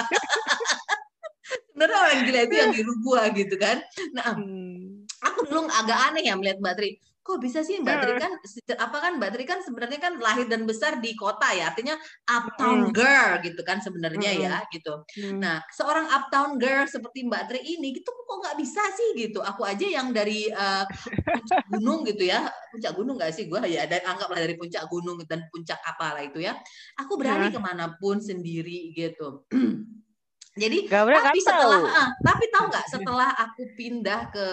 [1.46, 3.78] Sebenarnya orang gila itu yang niru gua gitu kan.
[4.10, 5.06] Nah, hmm.
[5.22, 6.90] aku dulu agak aneh ya melihat Mbak Tri
[7.26, 8.32] kok bisa sih Mbak Tri kan
[8.78, 11.98] apa kan Mbak Tri kan sebenarnya kan lahir dan besar di kota ya artinya
[12.30, 15.02] uptown girl gitu kan sebenarnya ya gitu.
[15.18, 15.42] Mm.
[15.42, 19.42] nah seorang uptown girl seperti Mbak Tri ini gitu kok nggak bisa sih gitu?
[19.42, 20.86] Aku aja yang dari uh,
[21.26, 22.46] puncak gunung gitu ya.
[22.70, 26.38] Puncak gunung nggak sih gue ya dan anggaplah dari puncak gunung dan puncak apalah itu
[26.46, 26.54] ya.
[27.02, 29.42] Aku berani ke mana pun sendiri gitu
[30.56, 34.46] Jadi tapi setelah uh, tapi tahu nggak setelah aku pindah ke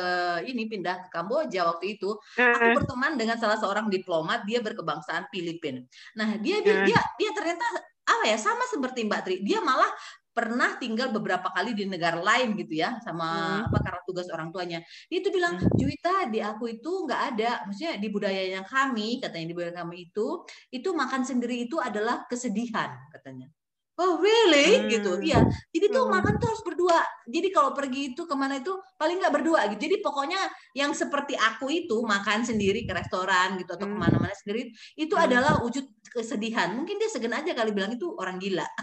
[0.52, 5.80] ini pindah ke Kamboja waktu itu aku berteman dengan salah seorang diplomat dia berkebangsaan Filipina.
[6.20, 7.64] Nah dia dia dia, dia ternyata
[8.04, 9.88] apa ya sama seperti Mbak Tri dia malah
[10.34, 13.66] pernah tinggal beberapa kali di negara lain gitu ya sama hmm.
[13.70, 15.78] apa karena tugas orang tuanya dia itu bilang hmm.
[15.78, 20.10] Juwita di aku itu nggak ada maksudnya di budaya yang kami katanya di budaya kami
[20.10, 20.42] itu
[20.74, 23.46] itu makan sendiri itu adalah kesedihan katanya
[23.94, 24.90] Oh really?
[24.90, 25.12] Gitu.
[25.14, 25.22] Hmm.
[25.22, 25.30] Gitu.
[25.30, 25.40] Iya.
[25.70, 26.14] Jadi tuh hmm.
[26.18, 26.98] makan tuh harus berdua.
[27.30, 29.86] Jadi kalau pergi itu ke mana itu paling nggak berdua gitu.
[29.86, 30.42] Jadi pokoknya
[30.74, 33.94] yang seperti aku itu makan sendiri ke restoran gitu atau hmm.
[33.94, 35.26] ke mana-mana sendiri itu hmm.
[35.30, 36.74] adalah wujud kesedihan.
[36.74, 38.66] Mungkin dia segan aja kali bilang itu orang gila.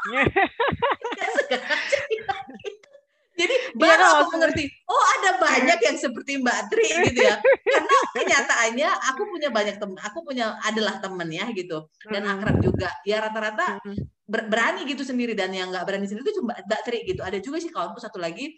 [3.40, 7.40] Jadi iya, baru ya, aku mengerti, oh ada banyak yang seperti Mbak Tri gitu ya.
[7.40, 12.92] Karena kenyataannya aku punya banyak teman, aku punya adalah temen ya gitu dan akrab juga.
[13.08, 13.80] Ya rata-rata
[14.30, 17.20] berani gitu sendiri dan yang nggak berani sendiri itu cuma Mbak Tri gitu.
[17.26, 18.54] Ada juga sih kawanku satu lagi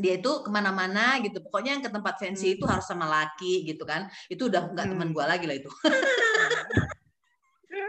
[0.00, 1.44] dia itu ke mana-mana gitu.
[1.44, 4.08] Pokoknya yang ke tempat fancy itu harus sama laki gitu kan.
[4.32, 5.70] Itu udah nggak teman gue lagi lah itu.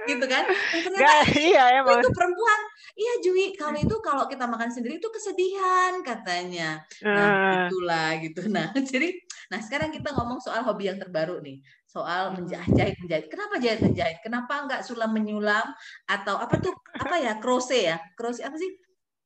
[0.04, 0.44] Gitu kan?
[0.72, 2.00] Ternyata Gak, iya, emang.
[2.00, 2.60] itu perempuan.
[2.94, 6.84] Iya Jui kalau itu kalau kita makan sendiri itu kesedihan katanya.
[7.04, 7.54] Nah uh.
[7.68, 8.48] itulah gitu.
[8.52, 9.12] Nah jadi
[9.52, 11.64] nah sekarang kita ngomong soal hobi yang terbaru nih
[11.94, 15.70] soal menjahit menjahit kenapa jahit menjahit kenapa nggak sulam menyulam
[16.10, 18.72] atau apa tuh apa ya crochet ya crochet apa sih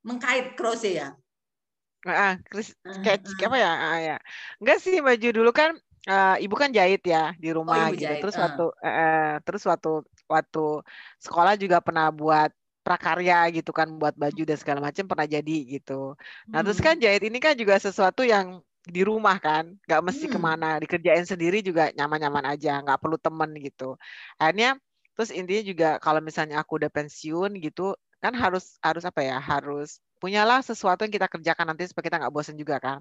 [0.04, 1.10] mengkait crochet ya
[2.08, 2.40] Ah,
[3.04, 3.72] kayak uh, apa ya?
[3.74, 4.18] Ah, ya.
[4.64, 5.76] Enggak sih baju dulu kan
[6.08, 8.08] uh, ibu kan jahit ya di oh, rumah oh, gitu.
[8.08, 8.22] Jahit.
[8.24, 8.42] Terus uh.
[8.48, 9.92] waktu uh, terus waktu
[10.30, 10.66] waktu
[11.20, 12.54] sekolah juga pernah buat
[12.88, 16.16] prakarya gitu kan buat baju dan segala macam pernah jadi gitu.
[16.48, 17.04] Nah terus kan hmm.
[17.04, 20.34] jahit ini kan juga sesuatu yang di rumah kan, nggak mesti hmm.
[20.34, 24.00] ke mana, dikerjain sendiri juga nyaman-nyaman aja, nggak perlu temen gitu.
[24.40, 24.80] Akhirnya
[25.18, 29.98] terus intinya juga kalau misalnya aku udah pensiun gitu kan harus harus apa ya harus
[30.18, 32.98] punyalah sesuatu yang kita kerjakan nanti supaya kita nggak bosan juga kan.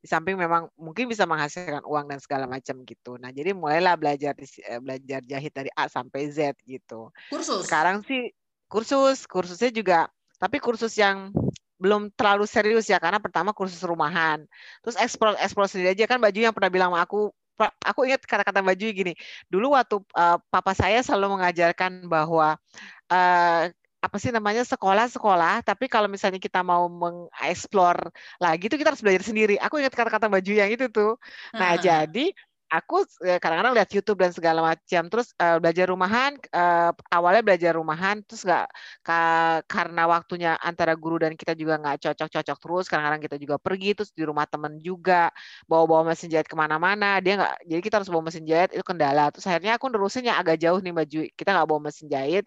[0.00, 3.16] Di samping memang mungkin bisa menghasilkan uang dan segala macam gitu.
[3.16, 7.08] Nah jadi mulailah belajar eh, belajar jahit dari A sampai Z gitu.
[7.32, 7.64] Kursus.
[7.64, 8.28] Sekarang sih
[8.68, 10.00] kursus, kursusnya juga,
[10.36, 11.32] tapi kursus yang
[11.80, 14.44] belum terlalu serius ya karena pertama kursus rumahan.
[14.84, 17.32] Terus eksplor eksplor sendiri aja kan baju yang pernah bilang sama aku
[17.80, 19.12] aku ingat kata-kata baju gini.
[19.48, 22.60] Dulu waktu uh, papa saya selalu mengajarkan bahwa
[23.08, 23.62] uh,
[24.00, 28.08] apa sih namanya sekolah-sekolah, tapi kalau misalnya kita mau mengeksplor
[28.40, 29.60] lagi itu kita harus belajar sendiri.
[29.60, 31.20] Aku ingat kata-kata baju yang itu tuh.
[31.52, 31.84] Nah, hmm.
[31.84, 32.26] jadi
[32.70, 37.74] aku eh, kadang-kadang lihat YouTube dan segala macam terus uh, belajar rumahan uh, awalnya belajar
[37.74, 38.70] rumahan terus nggak
[39.02, 39.18] ka,
[39.66, 44.14] karena waktunya antara guru dan kita juga nggak cocok-cocok terus kadang-kadang kita juga pergi terus
[44.14, 45.34] di rumah temen juga
[45.66, 49.34] bawa-bawa mesin jahit ke mana-mana dia nggak jadi kita harus bawa mesin jahit itu kendala.
[49.34, 52.44] Terus akhirnya aku nerusin yang agak jauh nih baju kita nggak bawa mesin jahit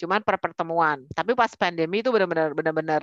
[0.00, 0.98] cuman per pertemuan.
[1.14, 3.02] Tapi pas pandemi itu benar-benar benar-benar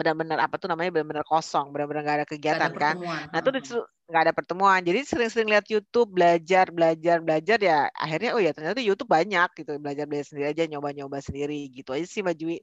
[0.00, 2.96] benar-benar apa tuh namanya benar-benar kosong, benar-benar nggak ada kegiatan ada kan.
[3.04, 3.76] Nah itu
[4.08, 4.80] nggak ada pertemuan.
[4.80, 9.76] Jadi sering-sering lihat YouTube, belajar, belajar, belajar ya akhirnya oh ya ternyata YouTube banyak gitu
[9.76, 12.58] belajar belajar sendiri aja, nyoba-nyoba sendiri gitu aja sih Mbak Jui.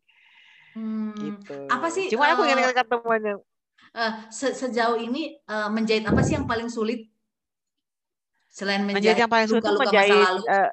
[0.73, 1.69] Hmm, gitu.
[1.69, 2.09] Apa sih?
[2.09, 3.35] Cuma uh, aku ingin ketemuannya.
[3.93, 7.05] Uh, se sejauh ini uh, menjahit apa sih yang paling sulit?
[8.49, 10.43] Selain menjahit, menjahit yang paling sulit luka-luka menjahit, masa lalu.
[10.49, 10.69] Uh,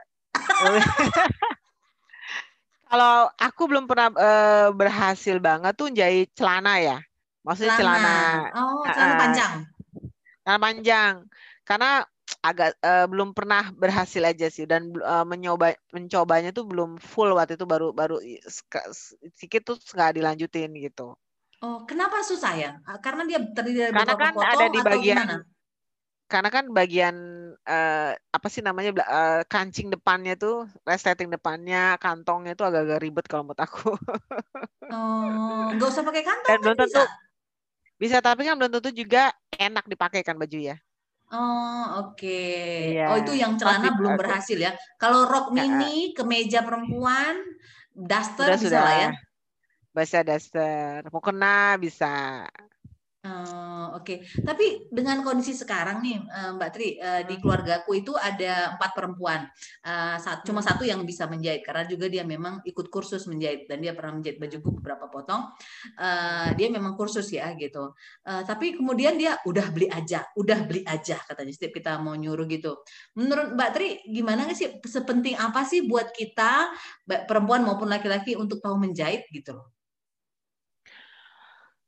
[2.94, 7.02] Kalau aku belum pernah uh, berhasil banget tuh jahit celana ya.
[7.42, 7.98] Maksudnya celana.
[7.98, 8.54] celana.
[8.54, 9.52] Oh, celana uh, panjang.
[10.46, 11.14] Celana panjang.
[11.66, 11.90] Karena
[12.38, 17.58] agak uh, belum pernah berhasil aja sih dan uh, mencoba mencobanya tuh belum full waktu
[17.58, 18.22] itu baru baru
[19.34, 21.18] sedikit tuh nggak dilanjutin gitu.
[21.66, 22.70] Oh, kenapa susah ya?
[23.02, 25.36] Karena dia terdiri dari Karena kan ada di bagian gimana?
[26.24, 27.16] Karena kan bagian
[27.68, 33.44] uh, apa sih namanya uh, kancing depannya tuh resleting depannya kantongnya tuh agak-agak ribet kalau
[33.44, 33.92] menurut aku.
[34.94, 36.48] oh, nggak usah pakai kantong.
[36.48, 37.02] Dan belum tentu
[38.00, 38.18] bisa.
[38.24, 40.76] tapi kan belum tentu juga enak dipakai kan baju ya.
[41.34, 42.20] Oh oke.
[42.20, 42.96] Okay.
[43.00, 43.12] Yeah.
[43.12, 44.72] Oh itu yang celana Masih, belum berhasil ya.
[44.96, 47.36] Kalau rok mini, uh, kemeja perempuan,
[47.92, 48.82] daster sudah, bisa sudah.
[48.82, 49.10] lah ya.
[49.94, 52.44] Bisa daster, mau kena bisa.
[53.24, 54.44] Oh, Oke, okay.
[54.44, 57.40] tapi dengan kondisi sekarang nih, eh, Mbak Tri, uh, di hmm.
[57.40, 59.48] keluargaku itu ada empat perempuan,
[60.20, 60.68] saat, cuma hmm.
[60.68, 64.36] satu yang bisa menjahit karena juga dia memang ikut kursus menjahit dan dia pernah menjahit
[64.36, 65.56] bajuku beberapa potong.
[66.52, 67.96] Dia memang kursus ya gitu.
[68.24, 72.82] Tapi kemudian dia udah beli aja, udah beli aja katanya setiap kita mau nyuruh gitu.
[73.16, 76.72] Menurut Mbak Tri, gimana sih sepenting apa sih buat kita
[77.30, 79.73] perempuan maupun laki-laki untuk tahu menjahit gitu loh?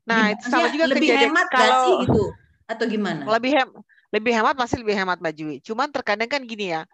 [0.07, 2.25] Nah, itu sama juga lebih kejadian hemat kalau sih gitu
[2.67, 3.23] atau gimana?
[3.27, 3.71] Lebih hem
[4.15, 5.59] lebih hemat masih lebih hemat baju.
[5.63, 6.87] Cuman terkadang kan gini ya.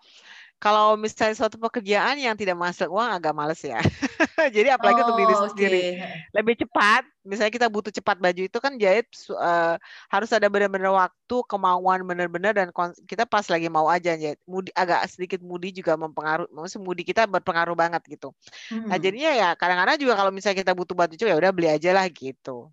[0.63, 3.83] Kalau misalnya suatu pekerjaan yang tidak masuk uang agak males ya.
[4.55, 5.49] Jadi apalagi oh, untuk diri okay.
[5.51, 5.85] sendiri.
[6.31, 7.03] Lebih cepat.
[7.27, 9.75] Misalnya kita butuh cepat baju itu kan jahit uh,
[10.07, 12.71] harus ada benar-benar waktu, kemauan benar-benar dan
[13.11, 14.39] kita pas lagi mau aja jahit.
[14.47, 16.47] Mudi, agak sedikit mudi juga mempengaruhi.
[16.55, 18.31] Maksudnya mudi kita berpengaruh banget gitu.
[18.71, 18.87] Nah, hmm.
[18.87, 22.07] Nah jadinya ya kadang-kadang juga kalau misalnya kita butuh baju ya udah beli aja lah
[22.07, 22.71] gitu.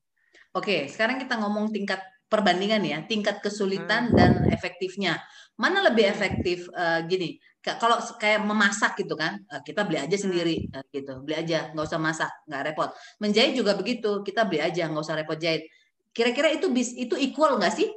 [0.56, 4.18] Oke, sekarang kita ngomong tingkat perbandingan ya tingkat kesulitan Hmm.
[4.18, 5.18] dan efektifnya.
[5.62, 7.38] Mana lebih efektif eh, gini?
[7.60, 10.24] ka- Kalau kayak memasak gitu kan, eh, kita beli aja Hmm.
[10.30, 12.90] sendiri eh, gitu, beli aja, nggak usah masak, nggak repot.
[13.22, 15.66] Menjahit juga begitu, kita beli aja, nggak usah repot jahit.
[16.16, 17.90] Kira-kira itu bis itu equal nggak sih?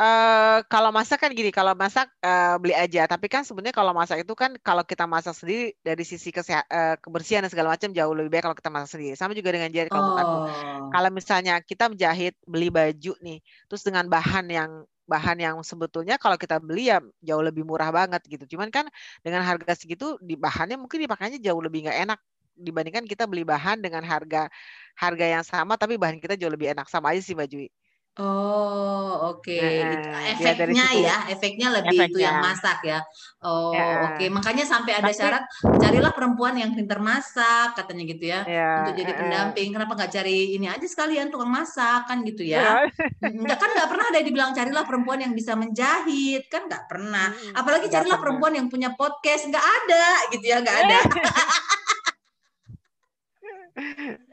[0.00, 3.04] Eh, kalau masak kan gini, kalau masak eh, beli aja.
[3.04, 7.44] Tapi kan sebenarnya kalau masak itu kan kalau kita masak sendiri dari sisi eh, kebersihan
[7.44, 9.14] dan segala macam jauh lebih baik kalau kita masak sendiri.
[9.20, 10.16] Sama juga dengan jahit kalau.
[10.16, 13.38] Oh, Kalau misalnya kita menjahit beli baju nih,
[13.68, 14.70] terus dengan bahan yang
[15.04, 18.56] bahan yang sebetulnya kalau kita beli ya jauh lebih murah banget gitu.
[18.56, 18.88] Cuman kan
[19.20, 22.18] dengan harga segitu di bahannya mungkin dipakainya jauh lebih nggak enak
[22.56, 24.48] dibandingkan kita beli bahan dengan harga
[24.96, 27.68] harga yang sama tapi bahan kita jauh lebih enak sama aja sih Mbak Jui.
[28.12, 29.56] Oh, oke.
[29.56, 32.44] Heeh, dia dari efeknya ya, efeknya lebih itu yang efeknya.
[32.44, 33.00] masak ya.
[33.40, 34.24] Oh, Ya, oke.
[34.28, 35.44] Makanya sampai ada tapi syarat
[35.80, 39.72] carilah perempuan yang pintar masak, katanya gitu ya, ya, untuk jadi pendamping.
[39.72, 42.84] Kenapa nggak cari ini aja sekalian tukang masak kan gitu ya?
[42.84, 46.84] Ya, Enggak kan nggak pernah ada yang dibilang carilah perempuan yang bisa menjahit kan nggak
[46.92, 47.32] pernah.
[47.56, 48.20] Apalagi nggak carilah pernah.
[48.20, 50.04] perempuan yang punya podcast nggak ada
[50.36, 50.98] gitu ya nggak ada.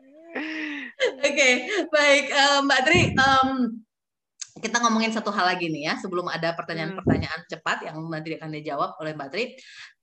[1.30, 1.50] Oke,
[1.94, 3.00] baik eh, Mbak Tri.
[3.14, 3.50] em,
[4.60, 8.52] kita ngomongin satu hal lagi nih ya sebelum ada Hmm, pertanyaan-pertanyaan cepat yang nanti akan
[8.52, 9.44] dijawab oleh Mbak Tri.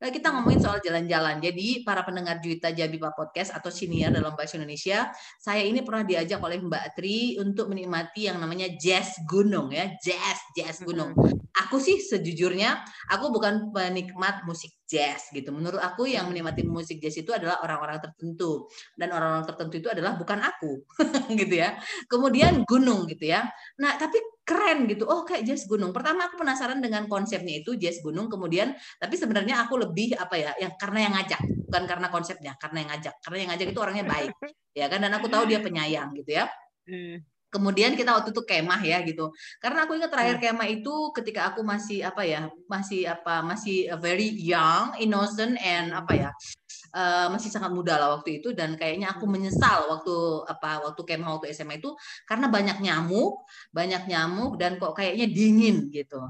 [0.01, 1.43] Eh, Kita hmm, ngomongin soal jalan-jalan.
[1.45, 6.41] Jadi para pendengar Juwita Jabipa Podcast atau senior dalam bahasa Indonesia, saya ini pernah diajak
[6.41, 11.13] oleh Mbak Tri untuk menikmati yang namanya jazz gunung ya, jazz jazz gunung.
[11.17, 12.81] mm, Aku sih sejujurnya
[13.13, 15.51] aku bukan penikmat musik jazz gitu.
[15.51, 20.15] Menurut aku yang menikmati musik jazz itu adalah orang-orang tertentu dan orang-orang tertentu itu adalah
[20.15, 20.87] bukan aku
[21.41, 21.75] gitu ya.
[22.07, 23.51] Kemudian gunung gitu ya.
[23.83, 25.05] Nah, tapi keren gitu.
[25.11, 25.91] Oh, kayak jazz gunung.
[25.91, 28.31] Pertama aku penasaran dengan konsepnya itu jazz gunung.
[28.31, 28.73] Kemudian
[29.03, 30.51] tapi sebenarnya aku lebih apa ya?
[30.57, 33.15] Yang karena yang ngajak, bukan karena konsepnya, karena yang ngajak.
[33.21, 34.33] Karena yang ngajak itu orangnya baik.
[34.77, 36.53] Ya kan dan aku tahu dia penyayang gitu ya.
[37.57, 39.33] Kemudian kita waktu itu kemah ya gitu.
[39.57, 43.89] Karena aku ingat terakhir mm, kemah itu ketika aku masih apa ya, masih apa, masih
[43.97, 46.31] very young, innocent and apa ya,
[46.97, 49.33] eh, masih sangat muda lah waktu itu dan kayaknya aku mm.
[49.37, 50.17] menyesal waktu
[50.49, 51.93] apa waktu kemah waktu SMA itu
[52.25, 56.25] karena banyak nyamuk, banyak nyamuk dan kok kayaknya dingin gitu.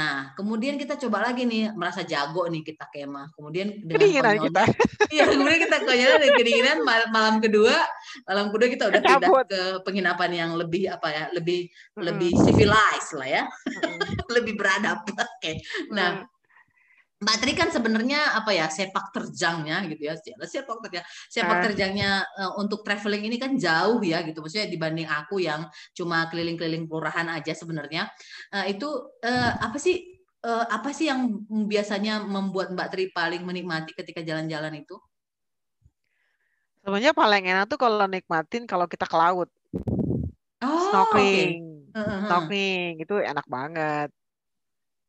[0.00, 3.36] Nah, kemudian kita coba lagi nih merasa jago nih kita kemah.
[3.36, 4.62] Kemudian dengan Kedinginan kita.
[5.14, 7.76] iya kemudian kita konyolnya dan kedinginan mal- malam kedua,
[8.24, 11.68] malam kedua kita udah pindah ke penginapan yang lebih apa ya, lebih
[12.00, 14.00] lebih Mm, civilized lah ya, mm,
[14.40, 15.04] lebih beradab.
[15.04, 15.60] Oke.
[15.92, 16.39] Nah, mm.
[17.20, 20.16] Mbak Tri kan sebenarnya apa ya sepak terjangnya gitu ya
[20.48, 25.04] sepak terjang sepak Ah, terjangnya eh, untuk traveling ini kan jauh ya gitu maksudnya dibanding
[25.04, 28.08] aku yang cuma keliling-keliling kelurahan aja sebenarnya
[28.56, 28.88] Eh, itu
[29.20, 29.94] eh, apa sih
[30.48, 31.20] eh, apa sih yang
[31.68, 34.96] biasanya membuat Mbak Tri paling menikmati ketika jalan-jalan itu?
[36.80, 39.48] Sebenarnya paling enak tuh kalau nikmatin kalau kita ke laut,
[40.62, 41.56] Oh snorkeling,
[41.94, 42.20] Heeh.
[42.26, 44.08] snorkeling itu enak banget.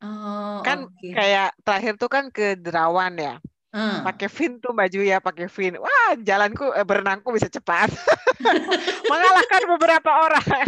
[0.02, 1.08] Oh Kan oke.
[1.14, 3.34] kayak terakhir tuh kan ke Derawan ya,
[3.70, 4.02] Heeh.
[4.02, 5.78] pakai fin tuh baju ya, pakai fin.
[5.78, 7.86] Wah, jalanku eh, berenangku bisa cepat,
[9.10, 10.66] mengalahkan beberapa orang.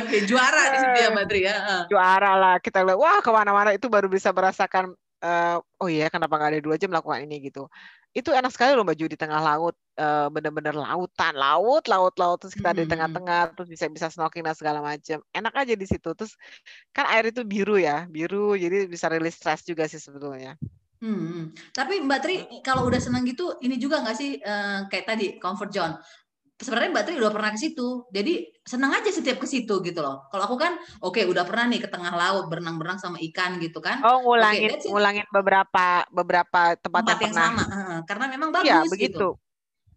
[0.00, 1.54] Oke juara di situ ya Eh, Mbak Tri ya.
[1.56, 1.80] Heeh.
[1.88, 4.92] Juara lah kita lihat, wah ke mana-mana itu baru bisa merasakan.
[5.24, 7.60] Eh, oh iya, kenapa nggak ada dua jam melakukan ini gitu?
[8.12, 12.36] Itu enak sekali loh baju di tengah laut, eh, bener-bener lautan, laut, laut, laut.
[12.42, 12.90] Terus kita di Hmm.
[12.92, 15.18] tengah-tengah, terus bisa bisa snorkeling dan segala macam.
[15.32, 16.08] Enak aja di situ.
[16.18, 16.32] Terus
[16.96, 20.58] kan air itu biru ya, biru, jadi bisa rilis stres juga sih sebetulnya.
[21.02, 25.26] Hmm, tapi Mbak Tri kalau udah senang gitu, ini juga nggak sih eh, kayak tadi
[25.42, 25.94] comfort zone.
[26.62, 30.30] Sebenarnya Mbak Tri udah pernah ke situ, jadi senang aja setiap ke situ gitu loh.
[30.30, 33.98] Kalau aku kan, oke udah pernah nih ke tengah laut berenang-berenang sama ikan gitu kan.
[34.06, 34.86] Oh, ngulangin it.
[34.86, 37.66] ngulangin beberapa beberapa tempat Tempat yang yang pernah.
[37.66, 38.94] sama, karena memang Iya, bagus gitu.
[38.94, 39.28] begitu.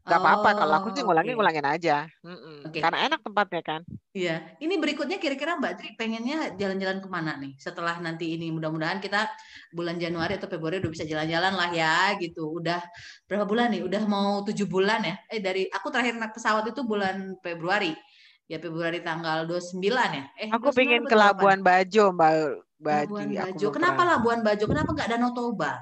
[0.06, 1.38] Gak apa-apa kalau aku sih Oh, ngulangin oke.
[1.42, 2.06] ngulangin aja.
[2.22, 2.70] Mm-mm.
[2.70, 2.78] Oke.
[2.78, 3.82] Karena enak tempatnya kan.
[4.14, 7.58] Iya, ini berikutnya kira-kira Mbak Tri pengennya jalan-jalan ke mana nih?
[7.58, 9.26] Setelah nanti ini mudah-mudahan kita
[9.74, 12.48] bulan Januari atau Februari udah bisa jalan-jalan lah ya gitu.
[12.62, 12.86] Udah
[13.26, 13.82] berapa bulan nih?
[13.82, 15.16] Udah mau tujuh bulan ya?
[15.34, 17.98] Eh dari aku terakhir naik pesawat itu bulan Februari.
[18.46, 20.26] Ya Februari tanggal 29 ya?
[20.38, 21.18] Eh Aku 29 pengen ke 28?
[21.18, 22.34] Labuan Bajo, Mbak
[22.78, 23.36] Labuan Badi.
[23.42, 23.68] Aku Bajo.
[23.74, 24.02] Kenapa.
[24.06, 24.66] Labuan Bajo?
[24.70, 25.82] Kenapa nggak Danau Toba?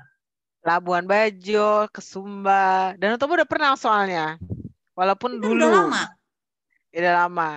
[0.64, 2.95] Labuan Bajo, ke Sumba.
[2.95, 4.39] Dan Toba udah pernah soalnya.
[4.95, 6.03] Walaupun Ini kan udah dulu, lama.
[6.89, 7.49] ya udah lama.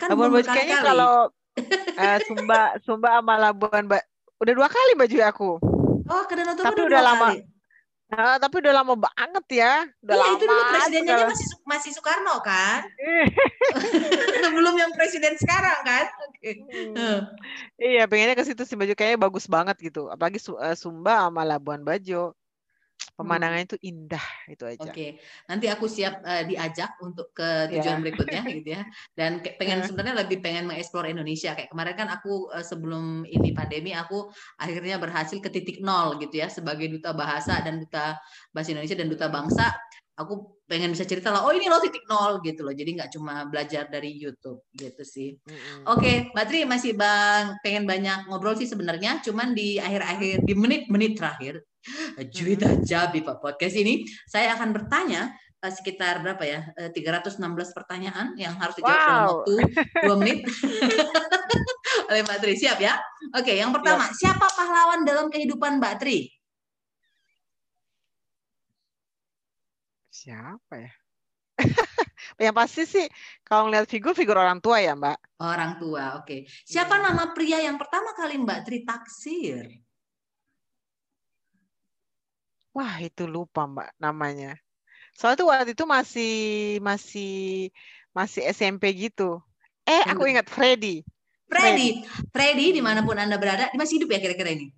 [0.00, 1.12] Kan Labuan Bajo kayaknya kalau
[2.00, 4.06] eh, Sumba, Sumba sama Labuan Bajo
[4.38, 5.50] udah dua kali baju aku.
[6.08, 7.40] Oh, ke Danau Toba Tapi udah udah lama, kali.
[8.08, 9.74] Nah, tapi udah lama banget ya.
[10.00, 11.28] Udah Iya, lama itu dulu presidennya sekali.
[11.28, 12.80] masih masih Soekarno kan?
[14.56, 16.04] Belum yang presiden sekarang kan?
[16.30, 16.50] Oke.
[16.96, 17.18] Hmm.
[17.76, 20.06] Iya, pengennya ke situ sih baju kayaknya bagus banget gitu.
[20.08, 22.37] Apalagi eh, Sumba sama Labuan Bajo.
[23.14, 24.80] Pemandangannya itu indah itu aja.
[24.82, 25.10] Oke, okay.
[25.48, 28.02] nanti aku siap uh, diajak untuk ke tujuan yeah.
[28.02, 28.82] berikutnya gitu ya.
[29.14, 31.54] Dan pengen sebenarnya lebih pengen mengeksplor Indonesia.
[31.56, 34.28] Kayak kemarin kan aku uh, sebelum ini pandemi aku
[34.60, 38.18] akhirnya berhasil ke titik nol gitu ya sebagai duta bahasa dan duta
[38.52, 39.72] bahasa Indonesia dan duta bangsa.
[40.18, 42.74] Aku pengen bisa cerita lah, oh ini loh titik nol gitu loh.
[42.74, 45.38] Jadi nggak cuma belajar dari YouTube gitu sih.
[45.38, 45.86] Mm-hmm.
[45.86, 49.22] Oke, okay, Tri masih bang pengen banyak ngobrol sih sebenarnya.
[49.22, 51.62] Cuman di akhir-akhir di menit-menit terakhir
[52.34, 55.32] Juwita Jabi Pak Podcast ini saya akan bertanya
[55.62, 56.60] uh, sekitar berapa ya?
[56.78, 57.40] Uh, eh, 316
[57.74, 59.06] pertanyaan yang harus dijawab wow.
[59.06, 59.54] dalam waktu
[60.06, 60.38] 2 menit.
[62.08, 62.96] Oleh Mbak Tri, siap ya?
[63.36, 64.14] Oke, yang pertama, ya.
[64.16, 66.18] siapa pahlawan dalam kehidupan Mbak Tri?
[70.08, 70.92] Siapa ya?
[72.48, 73.06] yang pasti sih
[73.42, 75.18] kalau ngeliat figur figur orang tua ya Mbak.
[75.42, 76.46] Orang tua, oke.
[76.64, 77.02] Siapa ya.
[77.10, 79.87] nama pria yang pertama kali Mbak Tri taksir?
[82.78, 84.54] Wah, itu lupa Mbak namanya.
[85.18, 86.34] Soalnya tuh waktu itu masih
[86.78, 87.34] masih
[88.14, 89.42] masih SMP gitu.
[89.82, 91.02] Eh, aku ingat Freddy.
[91.50, 94.70] Freddy, Freddy di mana pun anda berada, masih hidup ya kira-kira ini?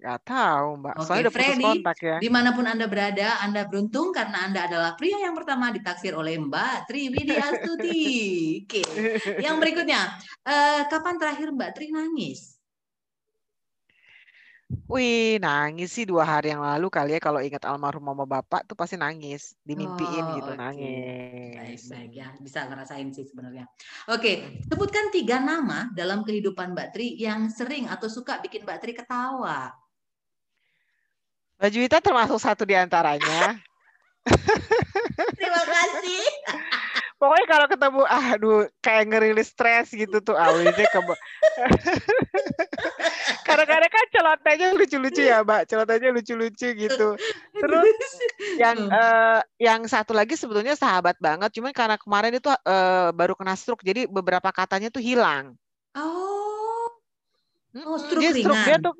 [0.00, 0.94] Gak tahu Mbak.
[0.96, 2.16] Oke, Soalnya udah Freddy, kontak ya.
[2.16, 6.40] Di mana pun anda berada, anda beruntung karena anda adalah pria yang pertama ditaksir oleh
[6.40, 8.00] Mbak Tri Widiastuti.
[8.64, 8.82] Oke.
[9.44, 10.00] Yang berikutnya,
[10.48, 12.59] uh, kapan terakhir Mbak Tri nangis?
[14.90, 18.78] Wih, nangis sih dua hari yang lalu kali ya kalau ingat almarhum mama bapak tuh
[18.78, 20.58] pasti nangis, dimimpiin oh, gitu okay.
[20.58, 21.54] nangis.
[21.58, 23.66] Baik, baik ya, bisa ngerasain sih sebenarnya.
[24.10, 28.92] Oke, sebutkan tiga nama dalam kehidupan Mbak Tri yang sering atau suka bikin Mbak Tri
[28.94, 29.74] ketawa.
[31.58, 33.58] Mbak Juwita termasuk satu di antaranya.
[35.38, 36.22] Terima kasih.
[37.20, 40.88] Pokoknya kalau ketemu, aduh kayak ngerilis stres gitu tuh awalnya ke
[43.44, 45.68] Kadang-kadang kan celotanya lucu-lucu ya, Mbak.
[45.68, 47.08] Celotanya lucu-lucu gitu.
[47.52, 47.96] Terus
[48.56, 53.52] yang uh, yang satu lagi sebetulnya sahabat banget, cuman karena kemarin itu uh, baru kena
[53.52, 55.52] stroke, jadi beberapa katanya tuh hilang.
[55.92, 56.88] Oh.
[57.84, 58.96] Oh, stroke dia stroke dia tuh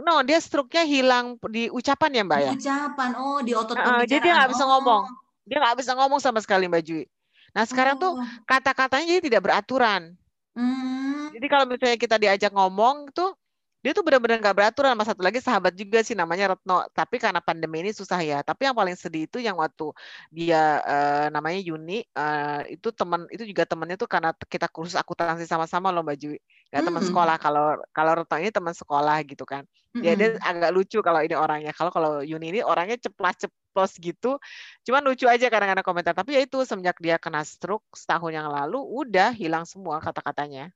[0.00, 2.52] No, dia stroke-nya hilang di ucapan ya, Mbak ya?
[2.56, 3.10] Ucapan.
[3.20, 4.68] Oh, di otot uh, Jadi dia nggak bisa oh.
[4.74, 5.02] ngomong.
[5.44, 7.04] Dia nggak bisa ngomong sama sekali, Mbak Jui.
[7.50, 8.00] Nah, sekarang oh.
[8.00, 8.12] tuh
[8.46, 10.14] kata-katanya jadi tidak beraturan.
[10.54, 11.30] Hmm.
[11.30, 13.32] Jadi kalau misalnya kita diajak ngomong tuh
[13.80, 16.84] dia tuh benar-benar nggak beraturan sama satu lagi sahabat juga sih namanya Retno.
[16.92, 18.44] Tapi karena pandemi ini susah ya.
[18.44, 19.88] Tapi yang paling sedih itu yang waktu
[20.28, 25.48] dia uh, namanya Yuni uh, itu teman itu juga temannya tuh karena kita kursus akuntansi
[25.48, 26.36] sama-sama loh Mbak Jui.
[26.68, 27.40] Ya teman sekolah.
[27.40, 29.64] Kalau kalau Retno ini teman sekolah gitu kan.
[29.96, 31.72] Ya dia agak lucu kalau ini orangnya.
[31.72, 33.40] Kalau kalau Yuni ini orangnya ceplas
[33.70, 34.42] ceplos gitu
[34.82, 38.82] cuman lucu aja kadang-kadang komentar tapi ya itu semenjak dia kena stroke setahun yang lalu
[38.82, 40.74] udah hilang semua kata-katanya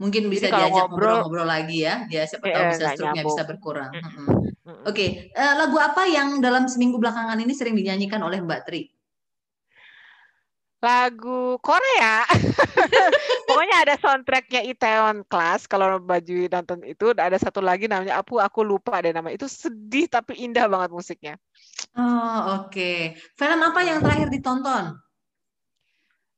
[0.00, 2.04] Mungkin bisa Jadi diajak ngobrol-ngobrol lagi ya.
[2.08, 3.92] Dia siapa tahu bisa struknya bisa berkurang.
[3.92, 4.26] Mm -hmm.
[4.84, 5.08] Oke, okay.
[5.34, 8.82] uh, eh, lagu apa yang dalam seminggu belakangan ini sering dinyanyikan oleh Mbak Tri?
[10.80, 12.24] Lagu Korea.
[13.48, 15.68] Pokoknya ada soundtracknya Itaewon Class.
[15.68, 19.28] Kalau baju nonton itu ada satu lagi namanya Apu aku lupa ada nama.
[19.28, 21.34] Itu sedih tapi indah banget musiknya.
[21.98, 22.70] Oh oke.
[22.70, 23.18] Okay.
[23.34, 24.94] Film apa yang terakhir ditonton?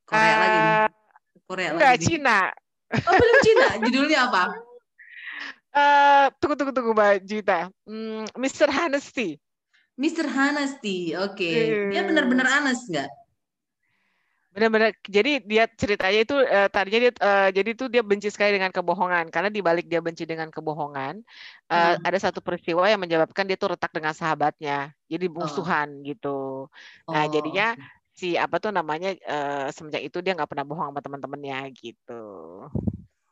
[0.09, 0.61] Korea uh, lagi.
[1.45, 2.05] Korea enggak, lagi.
[2.09, 2.41] Cina.
[2.93, 3.67] Oh, film Cina.
[3.81, 4.43] Judulnya apa?
[5.73, 7.69] Uh, tunggu tunggu tunggu Mbak Juta.
[7.85, 8.69] Hmm, Mr.
[8.69, 9.37] Honesty.
[9.97, 10.25] Mr.
[10.29, 11.13] Honesty.
[11.17, 11.37] Oke.
[11.37, 11.57] Okay.
[11.93, 13.09] Dia benar-benar honest nggak?
[14.53, 14.93] Benar-benar.
[15.09, 19.33] Jadi dia ceritanya itu uh, tadinya dia uh, jadi itu dia benci sekali dengan kebohongan
[19.33, 21.25] karena di balik dia benci dengan kebohongan
[21.73, 22.05] uh, hmm.
[22.05, 24.93] ada satu peristiwa yang menyebabkan dia tuh retak dengan sahabatnya.
[25.09, 26.05] Jadi musuhan oh.
[26.05, 26.39] gitu.
[27.09, 27.31] Nah, oh.
[27.33, 27.73] jadinya
[28.13, 32.23] si apa tuh namanya uh, semenjak itu dia nggak pernah bohong sama teman-temannya gitu.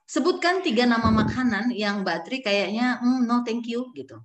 [0.09, 4.25] Sebutkan tiga nama makanan yang Mbak Tri kayaknya mm, no thank you gitu.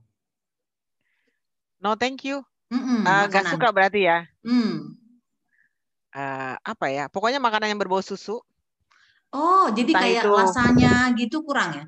[1.83, 2.41] No thank you.
[2.71, 4.25] Mm -mm, uh, gak suka berarti ya.
[4.41, 5.04] Mm.
[6.15, 7.11] Uh, apa ya?
[7.11, 8.39] Pokoknya makanan yang berbau susu.
[9.35, 10.31] Oh, jadi Entah kayak itu...
[10.31, 11.85] rasanya gitu kurang ya?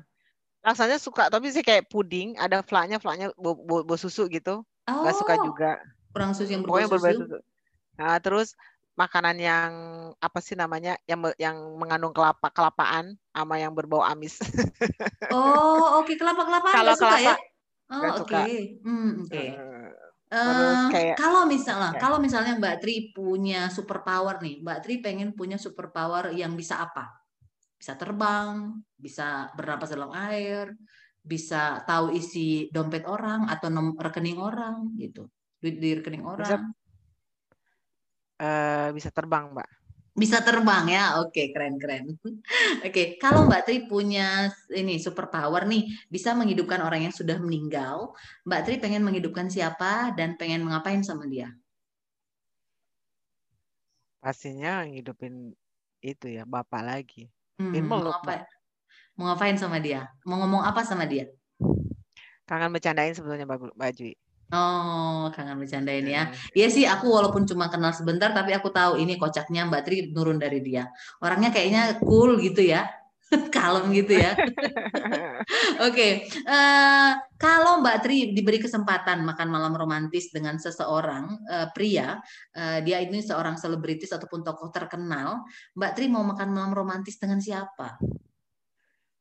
[0.60, 4.60] Rasanya suka, tapi sih kayak puding, ada flaknya, flaknya bau, bau, bau susu gitu.
[4.84, 5.80] Oh, gak suka juga.
[6.12, 7.24] Kurang susu yang berbau susu.
[7.24, 7.38] susu.
[7.96, 8.52] Nah, terus
[8.98, 9.72] makanan yang
[10.18, 14.42] apa sih namanya yang yang mengandung kelapa kelapaan sama yang berbau amis.
[15.30, 16.14] oh, oke okay.
[16.20, 17.36] kelapa kelapaan kalau kelapa ya?
[17.88, 18.28] Oh, oke.
[18.28, 18.76] Okay.
[18.84, 19.32] Hmm, oke.
[19.32, 19.48] Okay.
[19.56, 19.88] Uh,
[20.92, 22.02] kayak, kalau misalnya, kayak.
[22.04, 26.52] kalau misalnya Mbak Tri punya super power nih, Mbak Tri pengen punya super power yang
[26.52, 27.24] bisa apa?
[27.80, 30.76] Bisa terbang, bisa bernapas dalam air,
[31.24, 35.28] bisa tahu isi dompet orang atau nom rekening orang gitu,
[35.64, 36.44] duit di rekening orang.
[36.44, 36.56] Bisa,
[38.44, 39.77] uh, bisa terbang, Mbak.
[40.18, 42.18] Bisa terbang ya, oke keren keren.
[42.86, 48.10] Oke, kalau Mbak Tri punya ini super power nih, bisa menghidupkan orang yang sudah meninggal.
[48.42, 51.54] Mbak Tri pengen menghidupkan siapa dan pengen mengapain sama dia?
[54.18, 55.54] Pastinya ngidupin
[56.02, 57.30] itu ya bapak lagi.
[57.62, 58.42] Hmm, mau ngapain?
[59.14, 60.10] Mau ngapain sama dia?
[60.26, 61.30] Mau ngomong apa sama dia?
[62.42, 64.18] Kangen bercandain sebetulnya Mbak Jui.
[64.48, 66.32] Oh, kangen bercandain ya.
[66.56, 70.40] Iya sih, aku walaupun cuma kenal sebentar, tapi aku tahu ini kocaknya Mbak Tri nurun
[70.40, 70.88] dari dia.
[71.20, 72.88] Orangnya kayaknya cool gitu ya,
[73.54, 74.32] kalem gitu ya.
[75.84, 76.12] Oke, okay.
[76.48, 82.16] uh, eh, kalau Mbak Tri diberi kesempatan makan malam romantis dengan seseorang uh, pria,
[82.56, 85.44] uh, dia ini seorang selebritis ataupun tokoh terkenal,
[85.76, 88.00] Mbak Tri mau makan malam romantis dengan siapa?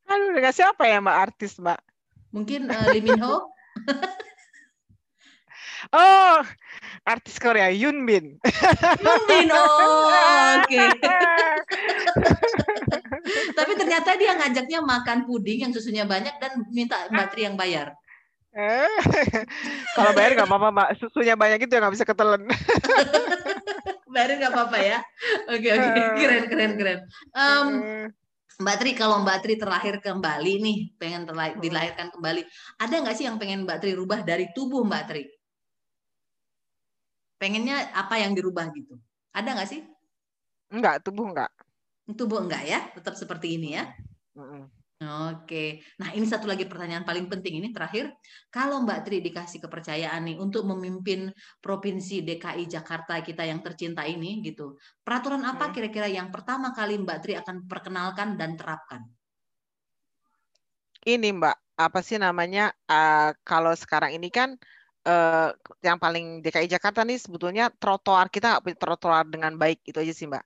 [0.08, 1.80] Aduh, dengan siapa ya Mbak artis Mbak?
[2.32, 3.52] Mungkin uh, Lee Min Ho.
[5.94, 6.42] Oh,
[7.06, 8.42] artis Korea Yun Bin.
[9.04, 10.68] Yun Bin, oh, oke.
[10.68, 10.88] Okay.
[13.58, 17.94] Tapi ternyata dia ngajaknya makan puding yang susunya banyak dan minta Mbak Tri yang bayar.
[18.58, 19.02] Eh,
[19.94, 20.90] kalau bayar nggak apa-apa, Mbak.
[20.98, 22.50] Susunya banyak itu nggak bisa ketelen.
[24.14, 25.00] bayar nggak apa-apa ya.
[25.54, 25.88] Oke, okay, oke.
[25.94, 26.06] Okay.
[26.18, 27.00] Keren, keren, keren.
[27.38, 27.68] Um,
[28.58, 32.42] Mbak Tri, kalau Mbak Tri terlahir kembali nih, pengen terlahir, dilahirkan kembali,
[32.82, 35.37] ada nggak sih yang pengen Mbak Tri rubah dari tubuh Mbak Tri?
[37.38, 38.98] Pengennya apa yang dirubah gitu.
[39.34, 39.82] Ada nggak sih?
[40.74, 41.52] Enggak, tubuh enggak.
[42.10, 43.88] Tubuh enggak ya, tetap seperti ini ya.
[44.98, 48.10] Oke, nah ini satu lagi pertanyaan paling penting ini terakhir.
[48.50, 51.30] Kalau Mbak Tri dikasih kepercayaan nih untuk memimpin
[51.62, 54.74] provinsi DKI Jakarta kita yang tercinta ini gitu,
[55.06, 59.06] peraturan apa kira-kira yang pertama kali Mbak Tri akan perkenalkan dan terapkan?
[61.06, 62.74] Ini Mbak, apa sih namanya?
[62.90, 64.58] Uh, kalau sekarang ini kan
[65.08, 65.50] uh,
[65.80, 70.14] yang paling DKI Jakarta nih sebetulnya trotoar kita nggak punya trotoar dengan baik itu aja
[70.14, 70.44] sih mbak.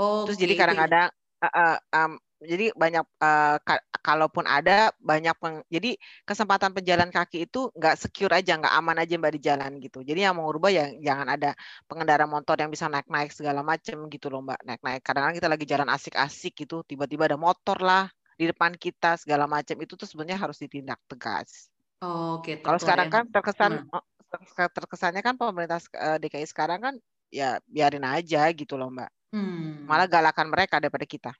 [0.00, 0.24] Oh.
[0.24, 1.12] Terus jadi kadang-kadang
[1.44, 7.44] uh, uh, um, jadi banyak uh, ka kalaupun ada banyak peng jadi kesempatan pejalan kaki
[7.44, 10.72] itu nggak secure aja nggak aman aja mbak di jalan gitu jadi yang mau rubah
[10.72, 11.52] ya jangan ada
[11.84, 15.48] pengendara motor yang bisa naik naik segala macem gitu loh mbak naik naik kadang-kadang kita
[15.52, 18.08] lagi jalan asik-asik gitu tiba-tiba ada motor lah
[18.40, 21.68] di depan kita segala macam itu tuh sebenarnya harus ditindak tegas
[22.00, 24.72] Oh, Oke, Kalau sekarang kan terkesan hmm.
[24.72, 26.94] terkesannya kan pemerintah eh, DKI sekarang kan
[27.28, 29.10] ya biarin aja gitu loh Mbak.
[29.36, 29.84] Hmm.
[29.84, 31.32] Malah galakan mereka daripada kita.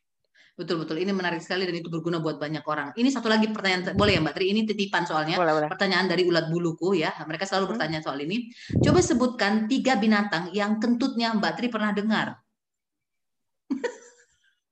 [0.61, 1.00] Betul betul.
[1.00, 2.92] Ini menarik sekali dan itu berguna buat banyak orang.
[2.92, 4.46] Ini satu lagi pertanyaan boleh ya Mbak Tri?
[4.52, 5.40] Ini titipan soalnya.
[5.40, 5.68] Boleh, boleh.
[5.72, 7.16] Pertanyaan dari ulat buluku ya.
[7.24, 7.72] Mereka selalu hmm.
[7.72, 8.52] bertanya soal ini.
[8.84, 12.36] Coba sebutkan tiga binatang yang kentutnya Mbak Tri pernah dengar.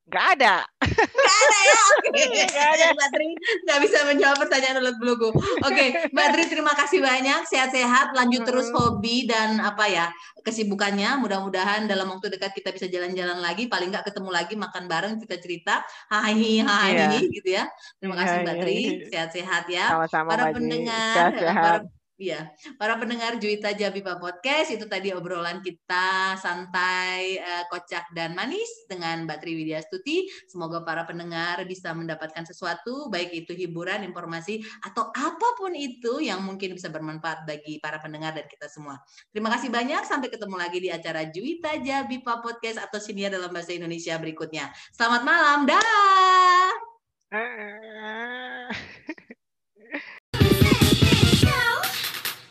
[0.08, 0.64] Gak ada.
[0.88, 1.80] Gak ada ya.
[1.84, 2.08] Oke.
[2.28, 2.44] Okay.
[2.48, 2.86] Gak ada.
[2.96, 5.28] Mbak Tri nggak bisa menjawab pertanyaan ulat buluku.
[5.30, 5.88] Oke, okay.
[6.10, 7.40] Mbak Tri terima kasih banyak.
[7.44, 8.48] Sehat-sehat, lanjut hmm.
[8.48, 10.06] terus hobi dan apa ya
[10.40, 11.20] kesibukannya.
[11.20, 13.68] Mudah-mudahan dalam waktu dekat kita bisa jalan-jalan lagi.
[13.68, 15.84] Paling nggak ketemu lagi makan bareng kita cerita.
[16.08, 17.20] Hai hai yeah.
[17.20, 17.64] gitu ya.
[18.00, 18.78] Terima kasih Mbak iya, Tri.
[19.12, 19.86] Sehat-sehat ya.
[19.92, 20.28] Sama-sama.
[20.32, 21.14] Para pendengar.
[21.14, 21.97] Sehat-sehat.
[22.18, 22.50] Iya,
[22.82, 29.22] para pendengar Juwita Jabipa Podcast itu tadi obrolan kita santai, uh, kocak dan manis dengan
[29.22, 30.26] Mbak Triwidya Stuti.
[30.50, 36.42] Semoga para pendengar bisa mendapatkan sesuatu, baik itu hiburan, informasi atau apa pun itu yang
[36.42, 38.98] mungkin bisa bermanfaat bagi para pendengar dan kita semua.
[39.30, 40.02] Terima kasih banyak.
[40.02, 44.74] Sampai ketemu lagi di acara Juwita Jabipa Podcast atau Sinia dalam bahasa Indonesia berikutnya.
[44.90, 46.66] Selamat malam, dah.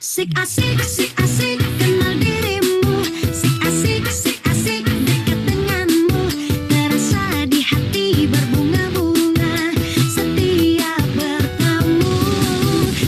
[0.07, 1.96] sick, I sick, sick, I sick.